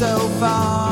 [0.00, 0.89] so far.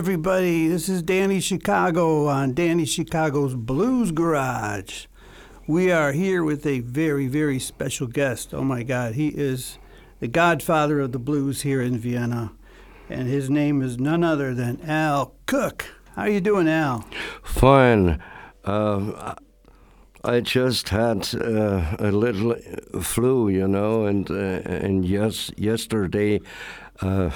[0.00, 5.04] Everybody, this is Danny Chicago on Danny Chicago's Blues Garage.
[5.66, 8.54] We are here with a very, very special guest.
[8.54, 9.78] Oh my God, he is
[10.18, 12.52] the godfather of the blues here in Vienna,
[13.10, 15.84] and his name is none other than Al Cook.
[16.16, 17.04] How are you doing, Al?
[17.42, 18.22] Fine.
[18.64, 19.34] Uh,
[20.24, 22.56] I just had uh, a little
[23.02, 26.40] flu, you know, and uh, and yes, yesterday
[27.02, 27.28] uh,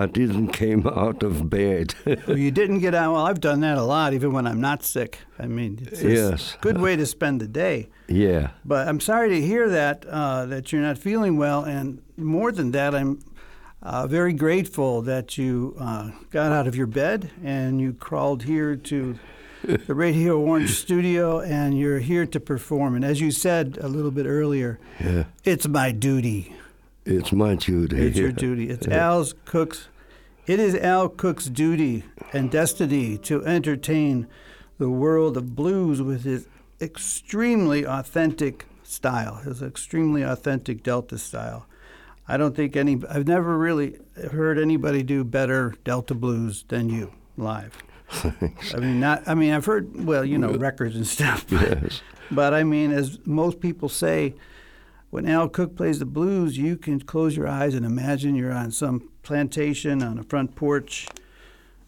[0.00, 1.94] I didn't came out of bed.
[2.26, 3.12] well, you didn't get out.
[3.14, 5.18] Well, I've done that a lot, even when I'm not sick.
[5.38, 6.54] I mean, it's Yes.
[6.54, 7.88] a good way to spend the day.
[8.06, 8.50] yeah.
[8.64, 12.70] But I'm sorry to hear that uh, that you're not feeling well, and more than
[12.72, 13.18] that, I'm
[13.82, 18.76] uh, very grateful that you uh, got out of your bed and you crawled here
[18.76, 19.18] to
[19.86, 22.94] the Radio Orange studio, and you're here to perform.
[22.94, 25.24] And as you said a little bit earlier, Yeah.
[25.44, 26.54] it's my duty.
[27.10, 27.96] It's my duty.
[28.06, 28.68] It's your duty.
[28.68, 28.86] It's.
[28.86, 29.88] Al's Cook's.
[30.46, 34.26] It is Al Cook's duty and destiny to entertain
[34.78, 36.48] the world of blues with his
[36.80, 41.66] extremely authentic style, his extremely authentic Delta style.
[42.26, 43.00] I don't think any.
[43.08, 43.96] I've never really
[44.32, 47.74] heard anybody do better Delta blues than you live.
[48.10, 48.74] Thanks.
[48.74, 49.22] I mean, not.
[49.26, 51.46] I mean, I've heard well, you know, records and stuff.
[51.48, 52.02] But, Yes.
[52.30, 54.34] but I mean, as most people say,
[55.10, 58.70] when Al Cook plays the blues, you can close your eyes and imagine you're on
[58.70, 61.06] some plantation on a front porch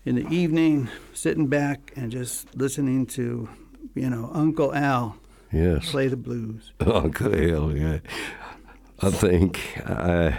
[0.04, 3.48] in the evening, sitting back and just listening to,
[3.94, 5.16] you know, Uncle Al
[5.52, 5.90] Yes.
[5.90, 6.72] play the blues.
[6.80, 7.98] Uncle Al, yeah.
[9.02, 10.38] I think I,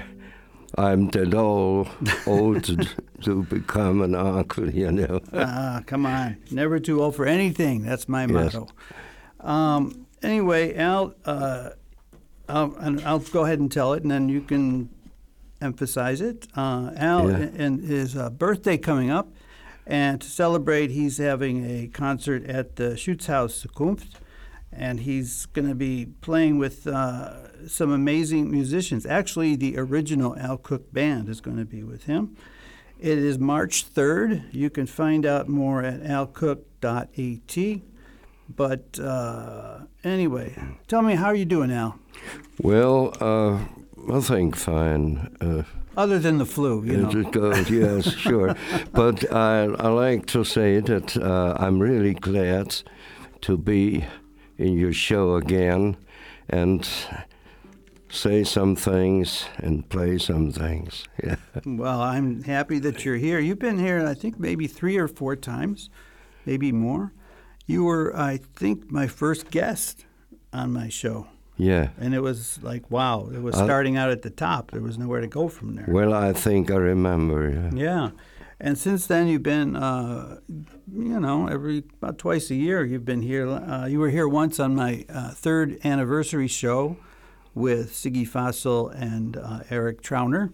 [0.78, 1.90] I'm that old,
[2.26, 2.78] old to,
[3.24, 5.20] to become an uncle, you know.
[5.34, 6.38] Ah, come on.
[6.50, 7.84] Never too old for anything.
[7.84, 8.32] That's my Yes.
[8.56, 8.68] motto.
[9.42, 11.72] Um, anyway, Al, uh,
[12.52, 14.90] I'll, and I'll go ahead and tell it, and then you can
[15.62, 16.48] emphasize it.
[16.56, 17.50] Uh, Al Yeah.
[17.58, 19.30] and his uh, birthday coming up,
[19.86, 24.16] and to celebrate, he's having a concert at the Schutzhaus Zukunft,
[24.72, 29.06] and he's going to be playing with uh, some amazing musicians.
[29.06, 32.36] Actually, the original Al Cook band is going to be with him.
[33.00, 34.54] It is March 3rd.
[34.54, 37.82] You can find out more at alcook.at.
[38.56, 40.56] But uh, anyway,
[40.88, 41.98] tell me, how are you doing, Al?
[42.62, 43.60] Well, uh,
[44.14, 45.36] I think fine.
[45.42, 45.64] Uh,
[45.98, 47.20] Other than the flu, you It know.
[47.22, 48.56] is good, yes, sure.
[48.94, 52.76] But I, I like to say that uh, I'm really glad
[53.42, 54.06] to be
[54.58, 55.98] in your show again
[56.50, 56.88] and
[58.10, 61.06] say some things and play some things.
[61.24, 61.36] Yeah.
[61.66, 63.40] Well, I'm happy that you're here.
[63.40, 65.90] You've been here, I think, maybe three or four times,
[66.46, 67.14] maybe more.
[67.68, 70.06] You were, I think, my first guest
[70.52, 71.28] on my show.
[71.62, 71.90] Yeah.
[72.00, 74.72] And it was like, wow, it was starting out at the top.
[74.72, 75.86] There was nowhere to go from there.
[75.88, 77.52] Well, I think I remember.
[77.52, 77.70] Yeah.
[77.72, 78.10] Yeah.
[78.60, 83.22] And since then, you've been, uh, you know, every about twice a year, you've been
[83.22, 83.48] here.
[83.48, 86.98] Uh, you were here once on my uh, third anniversary show
[87.54, 90.52] with Siggi Fassl and uh, Eric Trauner.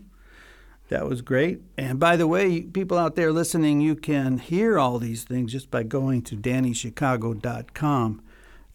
[0.90, 1.62] That was great.
[1.78, 5.72] And by the way, people out there listening, you can hear all these things just
[5.72, 8.22] by going to DannyChicago.com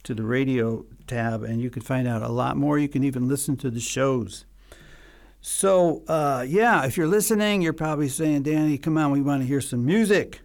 [0.04, 2.78] to the radio tab, and you can find out a lot more.
[2.78, 4.44] You can even listen to the shows.
[5.40, 9.46] So, uh, yeah, if you're listening, you're probably saying, Danny, come on, we want to
[9.46, 10.40] hear some music.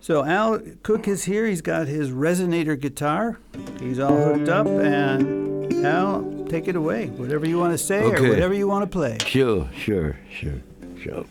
[0.00, 1.46] So, Al Cook is here.
[1.46, 3.38] He's got his resonator guitar.
[3.80, 4.66] He's all hooked up.
[4.66, 7.06] And, Al, take it away.
[7.06, 9.16] Whatever you want to say or whatever you want to play.
[9.24, 10.60] Sure, sure, sure,
[11.02, 11.24] sure.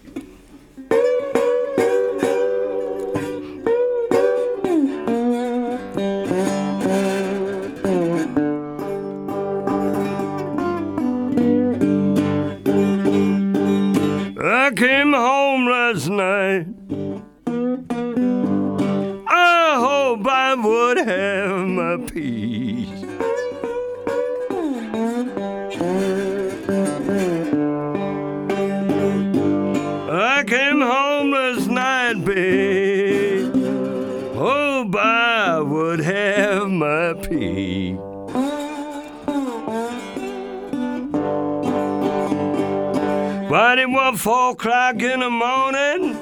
[44.26, 46.16] Four o'clock in the morning.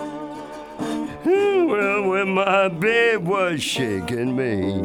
[1.24, 4.82] Hmm, well, when my babe was shaking me.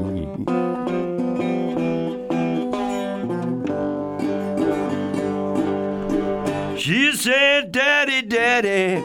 [6.79, 9.03] She said, Daddy, Daddy,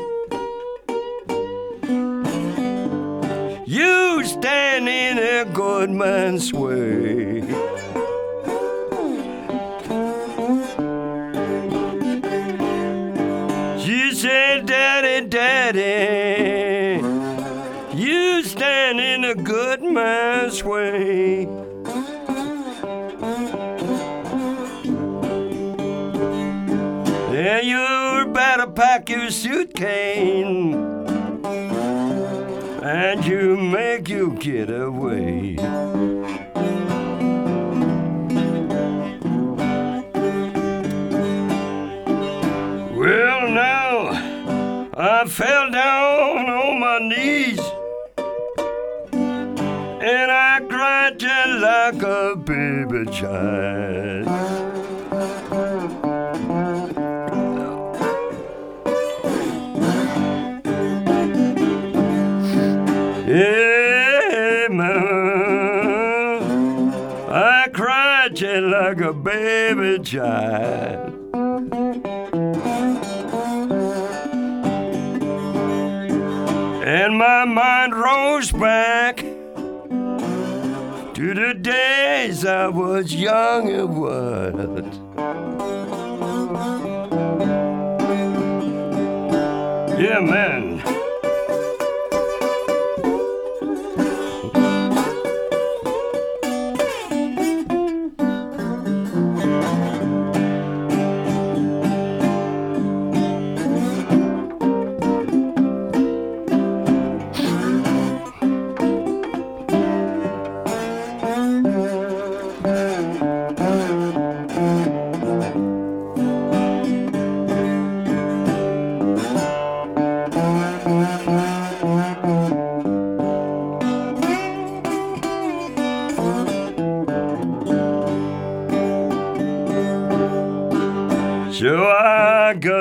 [3.66, 7.03] you stand in a good man's way.
[15.72, 17.00] Daddy,
[17.96, 21.48] you stand in a good man's way.
[27.32, 30.76] Yeah, you better pack your suitcase
[32.84, 35.56] and you make you get away.
[45.34, 47.60] Fell down on my knees
[49.12, 54.28] and I cried just like a baby child.
[63.28, 64.94] Yeah, man,
[67.32, 71.03] I cried just like a baby child.
[78.64, 79.18] Back
[81.14, 84.88] to the days I was young and wild.
[90.00, 90.63] Yeah, man.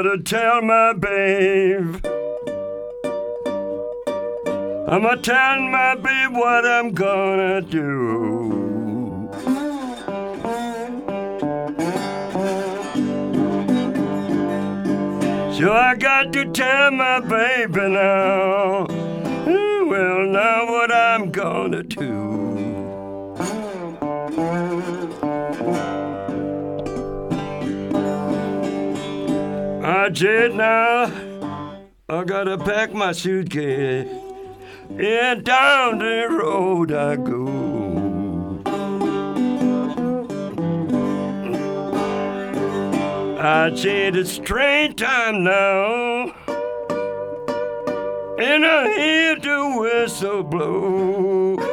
[0.03, 2.05] Gotta tell my babe.
[4.89, 9.31] I'ma tell my babe what I'm gonna do.
[15.57, 18.87] So I got to tell my baby now.
[19.87, 21.92] Well, now what I'm gonna do.
[30.21, 31.11] Now.
[32.07, 34.07] I gotta pack my suitcase.
[34.91, 38.61] And down the road I go.
[43.41, 46.35] I said it's train time now.
[48.39, 51.72] And I hear the whistle blow.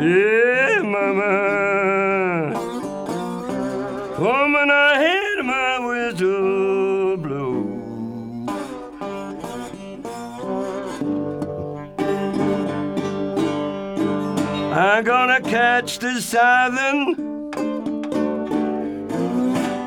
[0.00, 2.54] Yeah, mama.
[4.18, 7.60] Woman, I had my whistle blow.
[14.72, 17.52] I'm gonna catch the southern,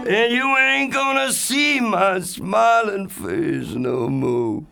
[0.08, 4.68] and you ain't gonna see my smiling face no more.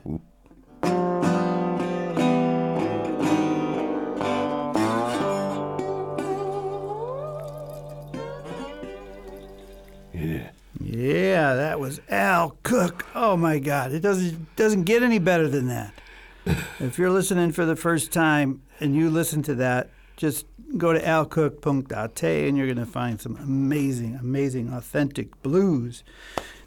[11.02, 13.08] Yeah, that was Al Cook.
[13.16, 15.94] Oh my God, it doesn't doesn't get any better than that.
[16.80, 20.46] if you're listening for the first time and you listen to that, just
[20.78, 26.04] go to alcook.at and you're going to find some amazing, amazing, authentic blues.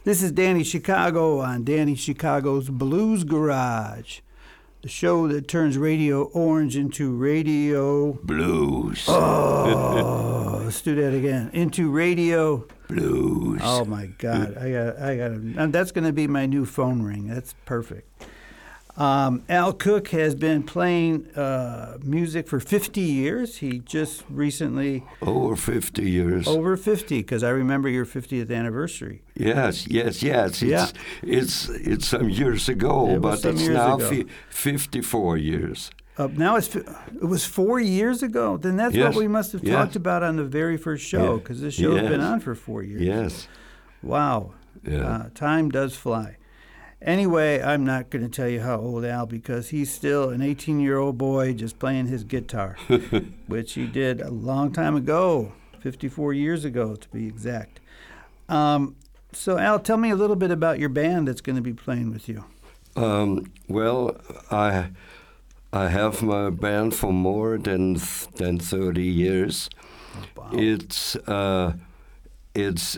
[0.03, 4.19] This is Danny Chicago on Danny Chicago's Blues Garage,
[4.85, 8.13] the show that turns Radio Orange into Radio.
[8.21, 9.05] Blues.
[9.07, 11.49] Oh, let's do that again.
[11.53, 12.67] Into Radio.
[12.87, 13.61] Blues.
[13.63, 14.55] Oh my God!
[14.55, 15.31] I got, I got.
[15.31, 17.27] And that's going to be my new phone ring.
[17.27, 18.27] That's perfect.
[18.97, 23.57] Um, Al Cook has been playing uh, music for 50 years.
[23.57, 26.47] He just recently Over 50 years.
[26.47, 29.21] over 50 because I remember your 50th anniversary.
[29.35, 30.61] Yes, yes, yes.
[30.61, 30.87] It's, Yeah.
[31.23, 35.91] it's, it's some years ago, It but it's now fi- 54 years.
[36.17, 36.87] Uh, now it's it
[37.27, 38.55] was four years ago.
[38.55, 39.13] Then that's Yes.
[39.13, 39.75] what we must have Yes.
[39.75, 41.39] talked about on the very first show Yeah.
[41.39, 43.01] because this show has been on for four years.
[43.01, 43.49] Yes.
[44.01, 44.53] Wow.
[44.87, 44.99] Yeah.
[45.05, 46.37] Uh, time does fly.
[47.05, 50.79] Anyway, I'm not going to tell you how old Al because he's still an 18
[50.79, 52.77] year old boy just playing his guitar,
[53.47, 57.79] which he did a long time ago, 54 years ago to be exact.
[58.49, 58.95] Um,
[59.31, 62.09] so, Al, tell me a little bit about your band that's going to be playing
[62.11, 62.43] with you.
[62.95, 64.17] Um, well,
[64.49, 64.89] I
[65.71, 67.97] I have my band for more than
[68.37, 69.69] than thirty years.
[70.53, 71.73] It's uh,
[72.55, 72.97] it's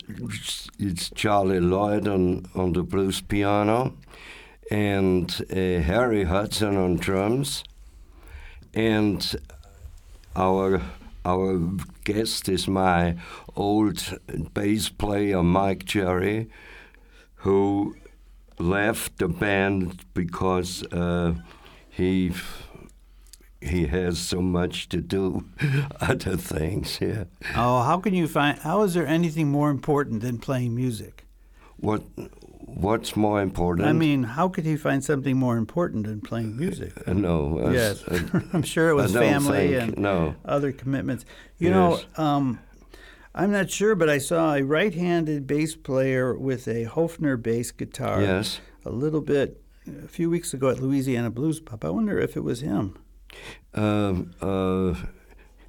[0.79, 3.93] it's Charlie Lloyd on on the blues piano,
[4.69, 7.63] and uh, Harry Hudson on drums,
[8.73, 9.35] and
[10.35, 10.81] our
[11.25, 11.59] our
[12.03, 13.17] guest is my
[13.55, 14.19] old
[14.53, 16.49] bass player Mike Jerry,
[17.37, 17.95] who
[18.59, 21.33] left the band because uh,
[21.89, 22.31] he
[23.61, 25.45] he has so much to do
[26.01, 26.99] other things.
[27.01, 27.25] Yeah.
[27.55, 28.57] Oh, how can you find?
[28.59, 31.25] How is there anything more important than playing music?
[31.77, 32.03] What
[32.59, 33.87] what's more important?
[33.87, 36.93] I mean, how could he find something more important than playing music?
[37.07, 37.59] Uh, no.
[37.65, 38.19] uh, yes, uh,
[38.53, 40.35] I'm sure it was family think- and no.
[40.45, 41.23] other commitments.
[41.59, 41.75] You Yes.
[42.17, 42.59] know, um,
[43.35, 48.21] I'm not sure, but I saw a right-handed bass player with a Hofner bass guitar.
[48.21, 48.59] Yes.
[48.83, 49.61] A little bit
[50.03, 51.85] a few weeks ago at Louisiana Blues Pub.
[51.85, 52.97] I wonder if it was him.
[53.73, 54.95] Uh,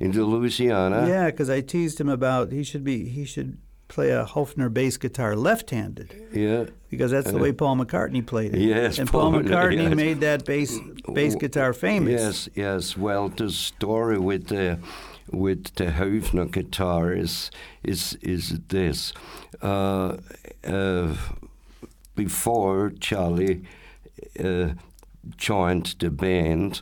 [0.01, 1.07] in the Louisiana.
[1.09, 3.59] yeah, because I teased him about he should be he should
[3.89, 6.65] play a Hofner bass guitar left-handed Yeah.
[6.91, 8.61] because that's the Uh, way Paul McCartney played it.
[8.61, 9.95] yes, and Paul Paul- McCartney yes.
[9.97, 10.79] made that bass
[11.15, 12.13] bass guitar famous.
[12.21, 12.97] Yes, yes.
[12.97, 14.79] Well, the story with the
[15.33, 17.51] with the Hofner guitar is
[17.83, 19.13] is is this.
[19.63, 20.17] Uh,
[20.65, 21.15] uh,
[22.15, 23.63] before Charlie
[24.39, 24.69] uh,
[25.37, 26.81] joined the band,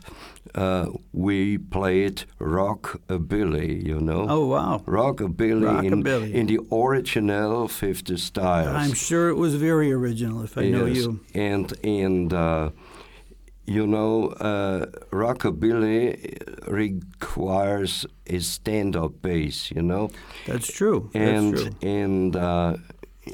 [0.57, 3.85] uh, we played rockabilly.
[3.85, 4.25] You know.
[4.29, 4.81] Oh wow.
[4.85, 6.33] Rockabilly, in- Rockabilly.
[6.33, 8.67] In, the original 50 styles.
[8.67, 11.19] I'm sure it was very original if I know Yes, you.
[11.33, 12.69] And and uh,
[13.65, 16.37] you know, uh, rockabilly
[16.67, 19.71] requires a stand-up bass.
[19.71, 20.09] You know,
[20.45, 21.09] That's true.
[21.13, 21.89] and That's true.
[21.89, 22.77] and uh,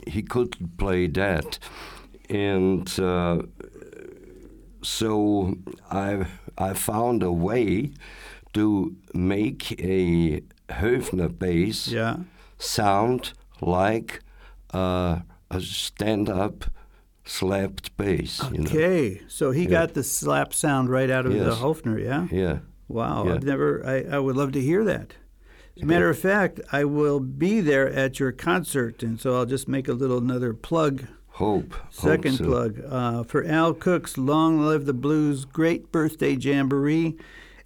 [0.08, 1.60] he could play that,
[2.30, 3.44] and uh,
[4.82, 5.56] so
[5.92, 6.26] I
[6.58, 7.92] I found a way
[8.54, 12.18] to make a Höfner bass Yeah.
[12.58, 14.22] sound like
[14.74, 15.20] uh,
[15.52, 16.66] a stand-up
[17.26, 18.42] slapped bass.
[18.52, 18.70] You know?
[18.70, 22.28] Okay, so he got the slap sound right out of the Hofner, yeah?
[22.32, 22.60] Yeah.
[22.88, 23.34] Wow, Yeah.
[23.36, 25.14] I've never, I, I would love to hear that.
[25.76, 29.46] As a matter of fact, I will be there at your concert, and so I'll
[29.48, 31.74] just make a little another plug, Hope.
[31.90, 37.18] second hope plug, uh, for Al Cook's Long Live the Blues Great Birthday Jamboree.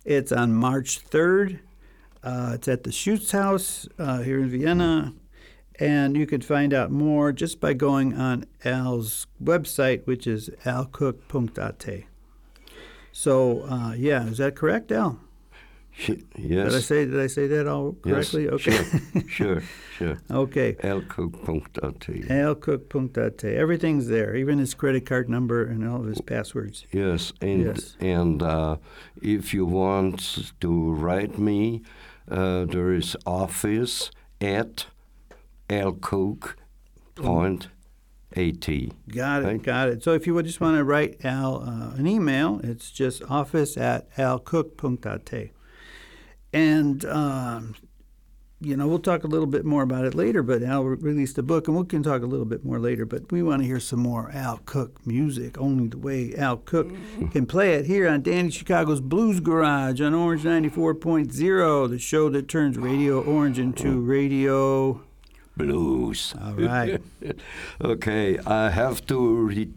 [0.06, 1.60] It's on March 3rd.
[2.24, 5.14] Uh, it's at the Schutz House uh, here in Vienna.
[5.80, 12.04] And you can find out more just by going on Al's website, which is alcook.at.
[13.12, 15.20] So, uh, yeah, is that correct, Al?
[15.98, 16.72] Yes.
[16.72, 18.50] Did I say did I say that all Yes, correctly?
[18.50, 18.72] Okay.
[19.28, 19.28] Sure.
[19.28, 19.64] sure.
[19.98, 20.18] Sure.
[20.32, 20.74] okay.
[20.74, 22.00] Elcook.at.
[22.30, 23.44] Alcook.at.
[23.44, 26.86] Everything's there, even his credit card number and all of his passwords.
[26.92, 27.98] Yes, and Yes.
[28.00, 28.78] and uh,
[29.22, 31.82] if you want to write me,
[32.30, 34.86] uh, there is office at
[35.70, 37.68] elcook.at.
[39.10, 39.46] Got it.
[39.46, 39.64] Right.
[39.64, 40.04] Got it.
[40.04, 43.78] So if you would just want to write Al uh, an email, it's just office
[43.78, 45.50] at alcook.at.
[46.54, 47.76] And, um,
[48.60, 51.38] you know, we'll talk a little bit more about it later, but Al re- released
[51.38, 53.06] a book, and we can talk a little bit more later.
[53.06, 56.88] But we want to hear some more Al Cook music, only the way Al Cook
[57.32, 62.48] can play it here on Danny Chicago's Blues Garage on Orange 94.0, the show that
[62.48, 65.02] turns Radio Orange into Radio.
[65.56, 66.34] Blues.
[66.42, 67.02] All right.
[67.84, 69.74] okay, I have to re-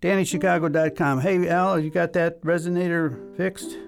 [0.02, 1.20] DannyChicago.com.
[1.20, 3.78] Hey Al, you got that resonator fixed?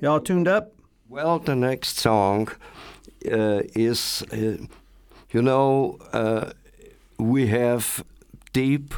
[0.00, 0.74] Y'all tuned up?
[1.08, 2.54] Well, the next song uh,
[3.22, 4.56] is, uh,
[5.32, 6.50] you know, uh,
[7.18, 8.04] we have
[8.52, 8.94] deep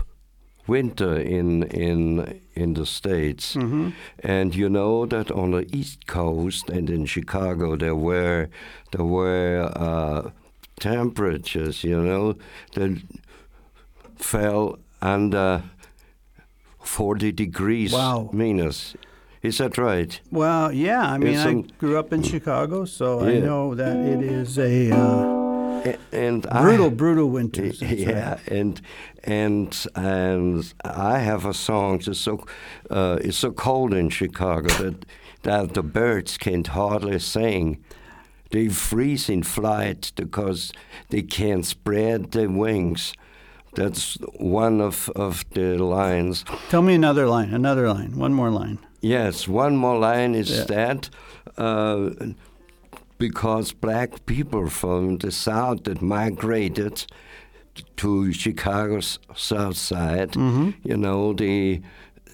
[0.66, 3.90] winter in in in the states, Mm-hmm.
[4.24, 8.48] and you know that on the East Coast and in Chicago there were
[8.90, 10.30] there were uh,
[10.80, 12.34] temperatures, you know,
[12.74, 13.00] that
[14.16, 15.62] fell under
[16.80, 18.30] forty degrees Wow.
[18.32, 18.94] minus.
[19.42, 20.20] Is that right?
[20.30, 21.02] Well, yeah.
[21.12, 24.90] I mean, It's I grew up in Chicago, so I know that it is a
[24.90, 27.78] uh, A- And I- brutal, brutal winters.
[27.80, 28.48] That's yeah, right.
[28.48, 28.80] and
[29.24, 32.00] and and I have a song.
[32.06, 32.44] It's so
[32.90, 35.04] uh, it's so cold in Chicago that
[35.42, 37.78] that the birds can't hardly sing.
[38.50, 40.72] They freeze in flight because
[41.10, 43.12] they can't spread their wings.
[43.74, 46.44] That's one of, of the lines.
[46.70, 47.52] Tell me another line.
[47.54, 48.16] Another line.
[48.16, 48.78] One more line.
[49.00, 50.64] Yes, one more line is Yeah.
[50.64, 51.10] that
[51.56, 52.10] uh,
[53.18, 57.06] because black people from the South that migrated
[57.96, 60.70] to Chicago's South Side, Mm-hmm.
[60.84, 61.80] you know, they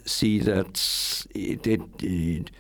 [0.07, 2.51] see that s- it, it, it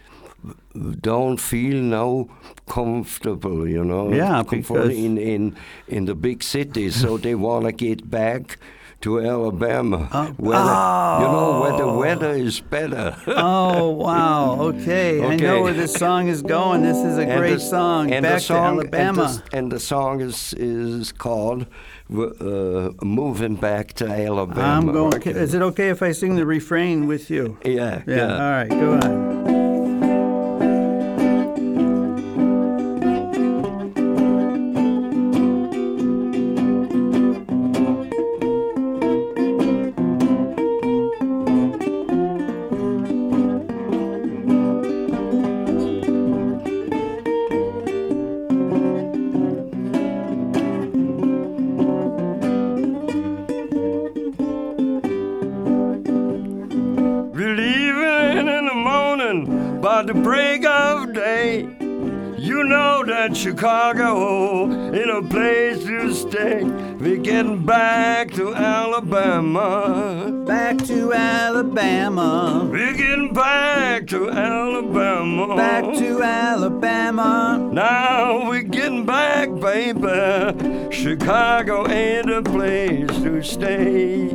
[1.00, 2.28] don't feel no
[2.68, 5.56] comfortable, you know, Yeah, comfort because- in, in
[5.88, 8.58] in the big cities, so they want to get back
[9.04, 11.98] to Alabama, Uh, where the, you know where the oh.
[11.98, 13.16] weather is better.
[13.26, 14.56] Oh wow!
[14.70, 15.22] Okay.
[15.22, 16.82] I know where this song is going.
[16.82, 18.10] This is a And great the- song.
[18.14, 19.22] and Back the song, to Alabama.
[19.24, 21.66] And the, and the song is is called
[22.10, 25.14] uh, "Moving Back to Alabama." I'm going.
[25.16, 25.32] Okay.
[25.32, 27.58] Is it okay if I sing the refrain with you?
[27.64, 28.16] Yeah, Yeah.
[28.16, 28.32] yeah.
[28.44, 28.70] All right.
[28.70, 29.43] Go on.
[79.92, 80.90] Baby.
[80.90, 84.34] Chicago ain't a place to stay.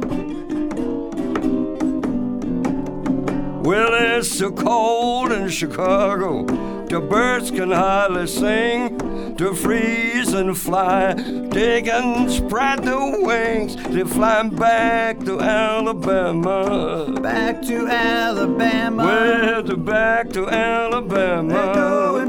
[3.62, 6.44] Well, it's so cold in Chicago,
[6.86, 8.98] the birds can hardly sing.
[9.38, 13.78] To freeze and fly, they can spread their wings.
[13.78, 17.20] They're flying back to Alabama.
[17.22, 19.06] Back to Alabama.
[19.06, 22.29] Well, they're back to Alabama.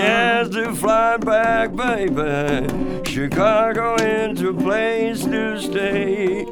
[0.00, 2.66] Yes, they're flying back, baby.
[3.04, 6.46] Chicago ain't a place to stay.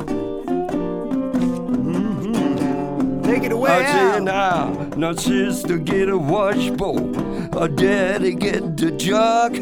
[1.88, 3.22] Mm-hmm.
[3.22, 4.22] Take it away, you Al.
[4.22, 9.56] now, now sister get a washbowl, a daddy get the jug.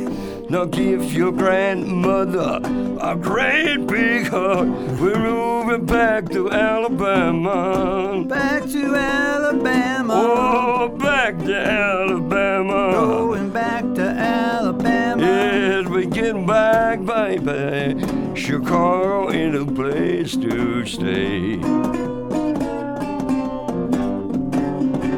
[0.49, 2.61] Now give your grandmother
[3.01, 4.69] a great big hug.
[5.01, 8.25] We're moving back to Alabama.
[8.29, 10.13] Back to Alabama.
[10.15, 12.93] Oh, back to Alabama.
[12.93, 15.21] Going back to Alabama.
[15.21, 18.01] Yes, we're getting back, baby.
[18.37, 21.57] Chicago ain't a place to stay.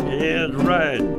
[0.09, 1.18] Yes, right.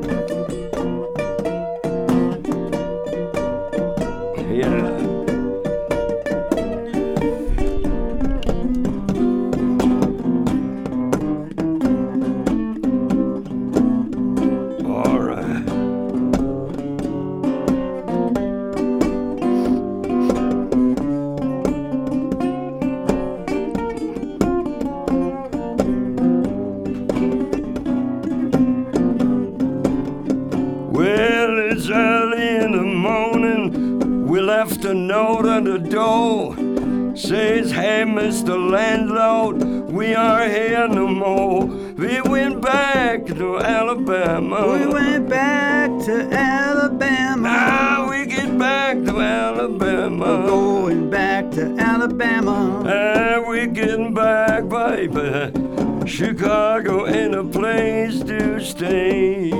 [35.64, 35.90] The morning.
[35.90, 38.72] We left a note on the door says, Hey, Mr.
[38.72, 41.66] Landlord, we are here no more.
[41.66, 44.74] We went back to Alabama.
[44.74, 47.42] We went back to Alabama.
[47.42, 50.42] Now we get back to Alabama.
[50.42, 52.84] We're Going back to Alabama.
[52.88, 55.52] And we're getting back, baby.
[56.08, 59.52] Chicago ain't a place to stay.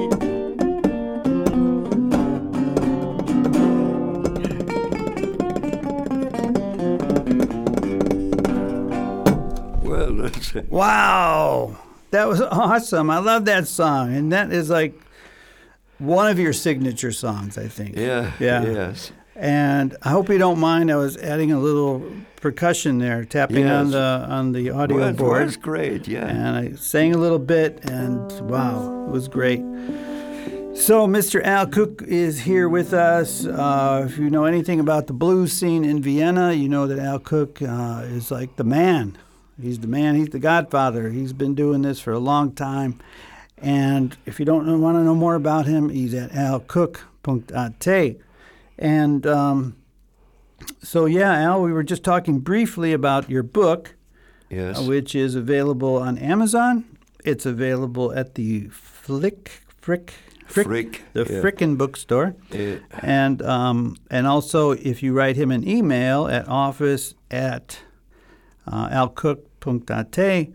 [10.70, 11.78] Wow.
[12.12, 13.10] That was awesome.
[13.10, 14.16] I love that song.
[14.16, 15.00] And that is like
[16.00, 17.96] one of your signature songs, I think.
[17.96, 18.64] Yeah, Yeah.
[18.66, 19.12] yes.
[19.36, 20.92] And I hope you don't mind.
[20.92, 22.04] I was adding a little
[22.42, 25.46] percussion there, tapping on the on the audio Well, board.
[25.46, 26.26] was great, yeah.
[26.28, 29.62] and I sang a little bit, and wow, it was great.
[30.74, 31.42] So, Mr.
[31.44, 33.46] Al Cook is here with us.
[33.46, 37.20] Uh, if you know anything about the blues scene in Vienna, you know that Al
[37.20, 39.18] Cook uh, is like the man.
[39.62, 40.16] He's the man.
[40.16, 41.10] He's the godfather.
[41.10, 43.00] He's been doing this for a long time.
[43.58, 48.16] And if you don't want to know more about him, he's at alcook.at.
[48.78, 49.76] And um,
[50.82, 53.96] so, yeah, Al, we were just talking briefly about your book
[54.50, 54.80] yes.
[54.80, 56.86] uh, which is available on Amazon.
[57.24, 60.14] It's available at the Flick Frick
[60.46, 61.42] Frick, Frick, the yeah.
[61.42, 62.78] Frickin bookstore, Yeah.
[63.02, 67.80] and um, and also if you write him an email at office at
[68.66, 68.90] uh,
[69.60, 70.48] alcook.at,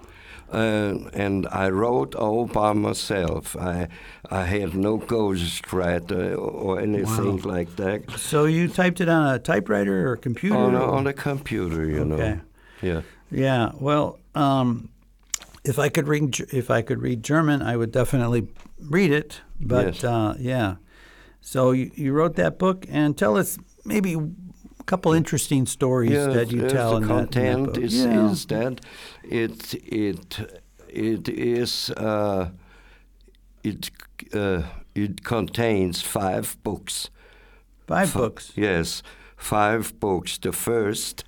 [0.51, 3.55] Uh, and I wrote all by myself.
[3.55, 3.88] I
[4.31, 8.01] I had no ghostwriter or anything like that.
[8.17, 10.57] So you typed it on a typewriter or computer?
[10.57, 12.07] On a, on a computer, you Okay.
[12.07, 12.41] know.
[12.81, 13.01] Yeah.
[13.31, 13.71] Yeah.
[13.79, 14.89] Well, um,
[15.63, 18.47] if I could read if I could read German, I would definitely
[18.79, 19.41] read it.
[19.59, 20.03] But Yes.
[20.03, 20.75] uh, yeah.
[21.41, 24.29] So you, you wrote that book, and tell us maybe a
[24.89, 27.84] couple interesting stories Yes, that you yes, tell the in that, in that content book.
[27.84, 28.32] is, yeah.
[28.32, 28.82] is that
[29.23, 30.39] it it
[30.88, 32.49] it is uh,
[33.63, 33.89] it
[34.34, 34.62] uh,
[34.95, 37.10] it contains five books.
[37.88, 38.52] five books.
[38.56, 39.04] Yes,
[39.38, 40.38] five books.
[40.39, 41.23] The first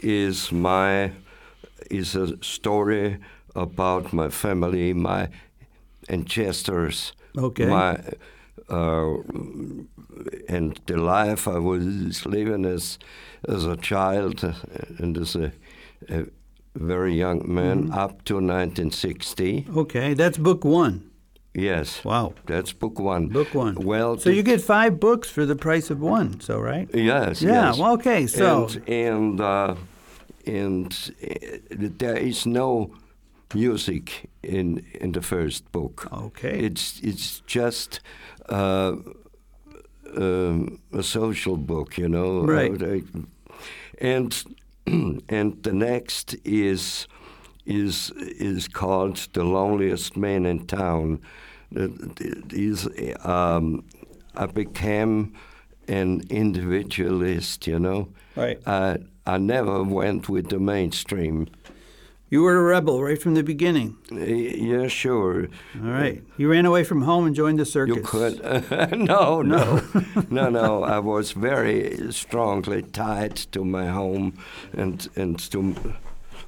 [0.00, 1.12] is my
[1.90, 3.18] is a story
[3.54, 5.28] about my family, my
[6.08, 7.66] ancestors, Okay.
[7.66, 7.98] my
[8.68, 9.14] uh,
[10.48, 12.98] and the life I was living as
[13.48, 14.52] as a child uh,
[14.98, 15.52] and as a,
[16.08, 16.26] a
[16.74, 17.98] very young man Mm-hmm.
[17.98, 19.66] up to 1960.
[19.76, 21.10] Okay, that's book one.
[21.54, 22.32] Yes, Wow.
[22.46, 23.28] that's book one.
[23.28, 23.74] Book one.
[23.74, 26.40] Well, So you get five books for the price of one.
[26.40, 26.88] So right?
[26.94, 27.42] Yes.
[27.42, 27.78] Yeah, Yes.
[27.78, 29.74] well, okay, so- and and uh,
[30.46, 32.90] and uh, there is no
[33.54, 36.08] music in in the first book.
[36.12, 36.64] Okay.
[36.66, 38.00] It's it's just.
[38.48, 38.96] Uh,
[40.16, 42.82] um, a social book, you know, Right.
[42.82, 42.98] Uh,
[43.98, 44.44] and
[44.86, 47.06] and the next is
[47.64, 51.20] is is called the loneliest man in town.
[52.50, 52.88] Is
[53.24, 53.84] um,
[54.36, 55.32] I became
[55.88, 58.08] an individualist, you know.
[58.36, 58.58] Right.
[58.66, 61.48] I I never went with the mainstream.
[62.32, 63.96] You were a rebel right from the beginning.
[64.10, 65.48] Y- Yeah, sure.
[65.74, 66.22] All right.
[66.38, 67.96] You ran away from home and joined the circus.
[67.96, 68.40] You could.
[69.12, 69.82] no, no,
[70.30, 70.82] no, no.
[70.82, 74.32] I was very strongly tied to my home
[74.72, 75.74] and and to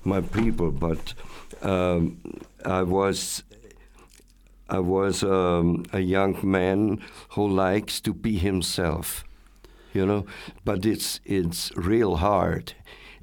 [0.05, 1.15] my people, but
[1.63, 2.17] um,
[2.65, 3.43] I was.
[4.71, 6.99] I was um, a young man
[7.37, 9.25] who likes to be himself,
[9.93, 10.25] you know.
[10.65, 12.73] But it's it's real hard,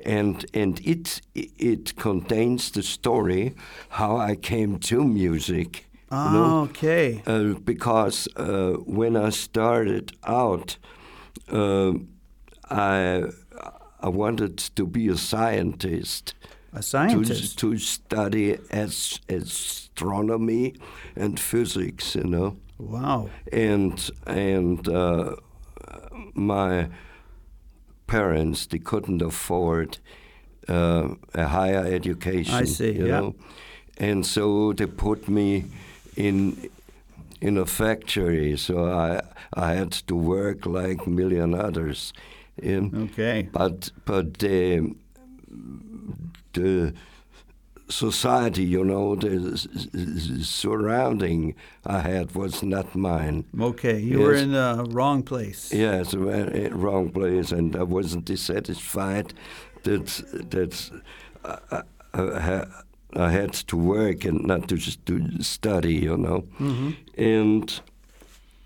[0.06, 3.54] and and it it contains the story
[3.90, 5.86] how I came to music.
[6.12, 6.46] you know?
[6.46, 7.22] Oh, okay.
[7.28, 10.78] uh, because uh, when I started out,
[11.52, 11.94] uh,
[12.70, 13.24] I
[14.04, 16.34] I wanted to be a scientist.
[16.74, 17.60] A To, scientist.
[17.60, 20.74] to study as, astronomy
[21.16, 23.30] and physics, you know, Wow.
[23.52, 25.36] and and uh,
[26.34, 26.88] my
[28.12, 29.98] parents they couldn't afford
[30.70, 32.64] uh, a higher education.
[32.64, 33.20] I see, you yeah.
[33.20, 33.36] know,
[33.98, 35.64] and so they put me
[36.16, 36.70] in
[37.42, 38.58] in a factory.
[38.58, 39.22] So I
[39.54, 42.14] I had to work like million others.
[42.58, 43.48] In, Okay.
[43.52, 44.94] but but the
[46.54, 46.94] the
[47.92, 49.58] society, you know, the
[50.44, 53.46] surrounding I had was not mine.
[53.60, 54.00] Okay.
[54.00, 55.72] You were in the wrong place.
[55.74, 59.34] Yes, wrong place, and I wasn't dissatisfied
[59.84, 60.06] that
[60.50, 60.92] that
[61.44, 61.82] I,
[62.14, 62.66] I,
[63.16, 67.82] I had to work and not to just to study, you know, hmm and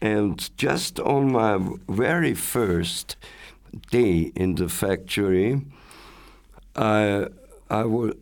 [0.02, 1.58] and just on my
[1.90, 3.18] very first
[3.90, 5.62] day in the factory,
[6.76, 7.28] I
[7.70, 8.14] I was.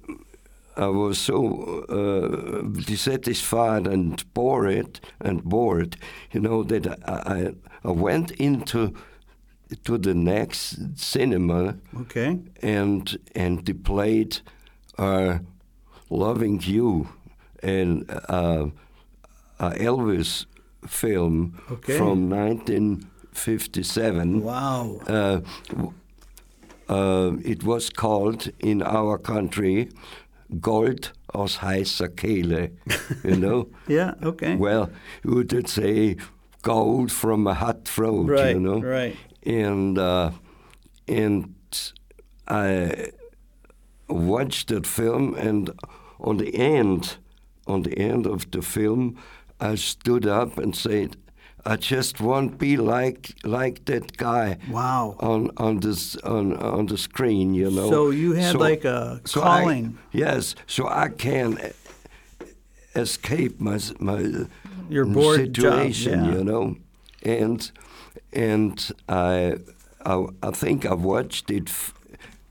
[0.75, 5.97] I was so uh, dissatisfied and bored and bored,
[6.31, 7.53] you know, that I, I,
[7.85, 8.93] I went into
[9.83, 12.39] to the next cinema Okay.
[12.61, 14.39] and and they played
[14.99, 15.39] uh,
[16.09, 17.07] "Loving You"
[17.63, 18.67] and uh,
[19.59, 20.45] Elvis
[20.87, 21.97] film Okay.
[21.97, 24.41] from 1957.
[24.43, 24.99] Wow.
[25.07, 25.39] Uh,
[26.89, 29.89] uh, it was called in our country
[30.61, 32.71] Gold aus heißer Kehle,
[33.23, 33.67] you know.
[33.87, 34.15] Yeah.
[34.23, 34.55] Okay.
[34.55, 34.89] well,
[35.23, 36.17] you would say
[36.61, 38.55] gold from a hot throat, right.
[38.55, 38.81] you know.
[38.81, 39.15] Right.
[39.45, 40.31] And uh,
[41.07, 41.53] and
[42.47, 43.11] I
[44.07, 45.71] watched that film, and
[46.19, 47.17] on the end,
[47.67, 49.17] on the end of the film,
[49.59, 51.17] I stood up and said,
[51.65, 55.15] "I just won't be like like that guy." Wow.
[55.19, 57.89] on on this on on the screen, you know.
[57.89, 59.97] So you had like a so I- calling.
[60.11, 61.57] yes, so I can
[62.95, 64.45] escape my my uh,
[64.89, 66.31] Your bored job, situation, yeah.
[66.35, 66.75] you know,
[67.23, 67.71] and
[68.33, 69.55] and I,
[70.05, 71.93] I I think I watched it f-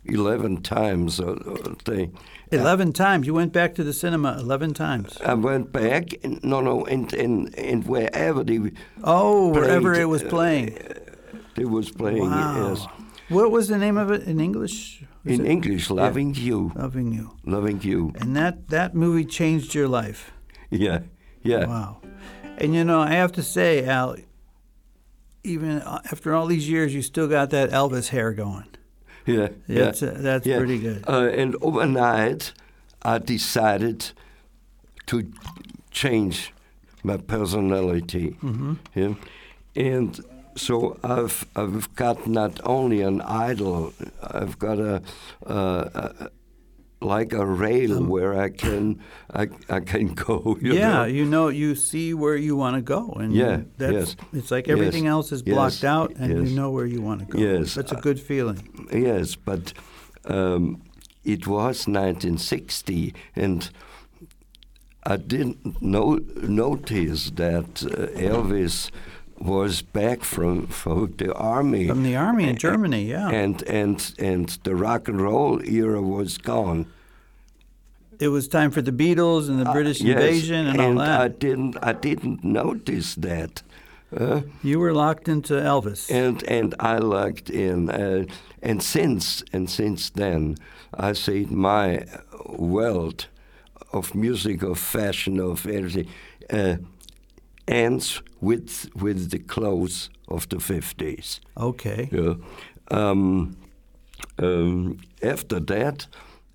[0.04, 2.16] eleven times or, or thing.
[2.52, 3.26] Eleven times.
[3.26, 5.18] You went back to the cinema eleven times.
[5.24, 8.60] I went back, and, no, no, and and and wherever they
[9.02, 10.78] Oh, wherever it was uh, playing.
[11.54, 12.70] they was playing, Wow.
[12.70, 12.86] yes,
[13.28, 15.02] What was the name of it in English?
[15.24, 17.36] Was in it English, loving you, Loving You.
[17.44, 20.32] loving you, And that, that movie changed your life.
[20.70, 21.00] yeah,
[21.42, 21.66] yeah.
[21.66, 22.00] Wow.
[22.58, 24.16] And you know, I have to say, Al,
[25.44, 28.66] even uh, after all these years, you still got that Elvis hair going.
[29.26, 30.58] Yeah, Yeah, that's, uh, that's yeah.
[30.58, 31.04] pretty good.
[31.08, 32.52] Uh, and overnight,
[33.02, 34.12] I decided
[35.06, 35.30] to
[35.90, 36.52] change
[37.04, 38.36] my personality.
[38.42, 38.74] Mm-hmm.
[38.94, 39.14] Yeah?
[39.76, 40.20] And
[40.56, 45.02] so I've I've got not only an idol, I've got a,
[45.46, 46.30] uh, a
[47.04, 49.00] like a rail where I can
[49.32, 50.56] I, I can go.
[50.60, 51.04] You Um, yeah, know?
[51.04, 54.16] you know, you see where you want to go, and Yeah, that's, yes.
[54.32, 56.48] it's like Yes, everything else is blocked yes, out, and yes.
[56.50, 57.38] you know where you want to go.
[57.38, 58.88] Yes, that's a uh, good feeling.
[58.92, 59.72] Yes, but
[60.24, 60.82] um,
[61.24, 63.70] it was 1960, and
[65.04, 68.90] I didn't no, notice that uh, Elvis
[69.44, 71.88] was back from, from the army.
[71.88, 76.38] From the army in Germany, yeah, And, and, and the rock and roll era was
[76.38, 76.86] gone.
[78.20, 81.28] it was time for the Beatles and the British Uh, Yes, invasion and, all I
[81.28, 81.38] that.
[81.40, 83.62] didn't, I didn't notice that.
[84.16, 86.10] Uh, you were locked into Elvis.
[86.10, 88.24] and and I locked in, uh,
[88.62, 90.56] and since and since then,
[91.08, 92.04] I see my
[92.46, 93.26] world
[93.92, 96.06] of music, of fashion, of everything
[96.50, 96.76] uh,
[97.68, 101.40] ends with with the close of the fifties.
[101.56, 102.34] okay, Yeah.
[102.90, 103.56] Um,
[104.38, 106.06] um, after that,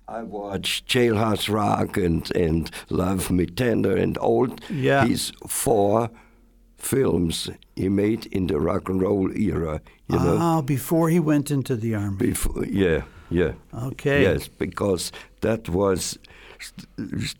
[0.08, 5.04] I watched Jailhouse Rock and, and Love Me Tender and all Yeah.
[5.06, 6.10] these four
[6.78, 9.80] films he made in the rock and roll era.
[10.08, 12.16] You know, ah, before he went into the army.
[12.18, 14.22] before yeah, yeah, Okay.
[14.22, 16.18] yes, because that was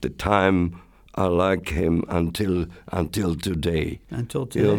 [0.01, 0.81] the time
[1.19, 3.99] I like him until until today.
[4.11, 4.77] Until you know.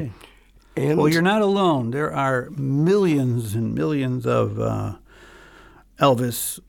[0.73, 0.95] today.
[0.95, 1.91] Well, you're not alone.
[1.91, 4.93] There are millions and millions of uh,
[5.99, 6.59] Elvis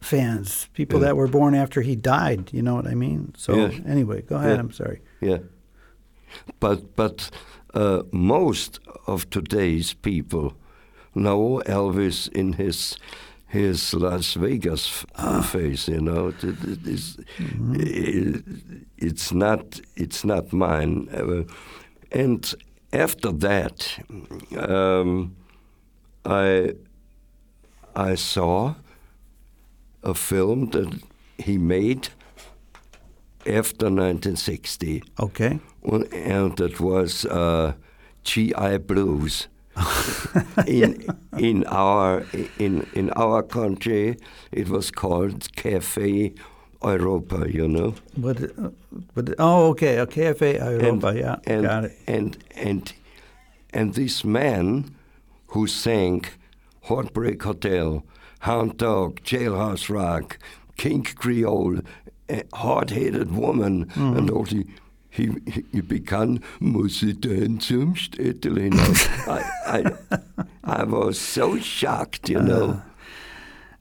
[0.00, 1.06] fans, people Yeah.
[1.06, 2.50] that were born after he died.
[2.52, 3.32] You know what I mean?
[3.36, 3.80] So Yes.
[3.86, 4.54] anyway, go ahead.
[4.56, 4.60] Yeah.
[4.60, 5.00] I'm sorry.
[5.20, 5.38] Yeah,
[6.60, 7.30] but but
[7.74, 10.54] uh, most of today's people
[11.14, 12.96] know Elvis in his
[13.52, 15.04] his Las Vegas
[15.44, 15.88] face.
[15.88, 18.44] You know, it, it is, it,
[18.96, 21.08] it's not it's not mine.
[21.12, 21.44] Uh,
[22.10, 22.54] and
[22.92, 23.98] after that,
[24.56, 25.36] um,
[26.24, 26.74] I
[27.94, 28.74] I saw
[30.02, 31.02] a film that
[31.38, 32.08] he made
[33.46, 35.58] after 1960, Okay.
[35.82, 37.72] and that was uh,
[38.24, 39.48] GI Blues.
[40.66, 41.06] In
[41.38, 42.24] in our
[42.58, 44.16] in in our country,
[44.52, 46.32] it was called Cafe
[46.84, 47.46] Europa.
[47.48, 47.94] You know.
[48.16, 48.52] But,
[49.14, 51.98] but oh, okay, a Cafe Europa, yeah, and, got it.
[52.06, 52.92] And and
[53.72, 54.94] and this man
[55.48, 56.24] who sang
[56.82, 58.02] Heartbreak Hotel,
[58.40, 60.38] Hound Dog, Jailhouse Rock,
[60.76, 61.80] King Creole,
[62.28, 64.16] a Hard-Headed Woman, Mm-hmm.
[64.18, 64.66] and all the
[65.12, 65.30] he,
[65.72, 67.22] he began Musik
[67.60, 69.06] zum Städtel hinaus.
[69.28, 70.18] I, I,
[70.64, 72.80] I was so shocked, you know.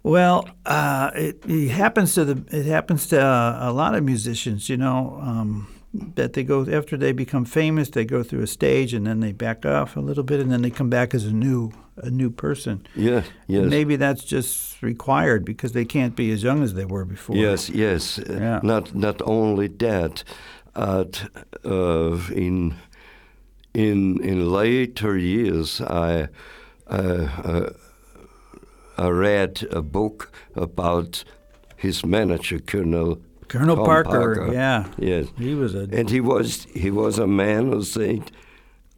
[0.03, 4.67] Well, uh, it, it happens to the it happens to uh, a lot of musicians,
[4.67, 5.67] you know, um,
[6.15, 9.31] that they go after they become famous, they go through a stage and then they
[9.31, 12.31] back off a little bit and then they come back as a new a new
[12.31, 12.81] person.
[12.95, 13.69] yes, yes.
[13.69, 17.35] Maybe that's just required because they can't be as young as they were before.
[17.35, 18.17] Yes, yes.
[18.19, 18.59] Uh, Yeah.
[18.63, 20.23] Not not only that,
[20.75, 21.27] uh, t-
[21.65, 22.75] uh, in
[23.73, 26.27] in in later years, I
[26.87, 27.69] uh, uh,
[28.97, 31.23] I read a book about
[31.77, 34.85] his manager, Colonel Colonel Tom Parker, yeah.
[34.97, 38.31] Yes, He was a and he was he was a man who said,